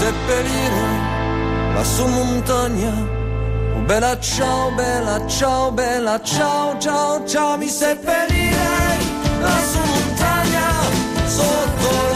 seppellire 0.00 0.84
lassù 1.74 2.06
in 2.06 2.12
montagna. 2.14 3.19
Bella 3.90 4.16
ciao, 4.20 4.70
bella 4.70 5.26
ciao, 5.26 5.72
bella 5.72 6.22
ciao, 6.22 6.78
ciao, 6.78 7.26
ciao, 7.26 7.56
mi 7.56 7.66
seppellire 7.66 8.56
lassù 9.40 9.78
in 9.78 9.90
montagna 9.90 10.68
sotto 11.26 12.09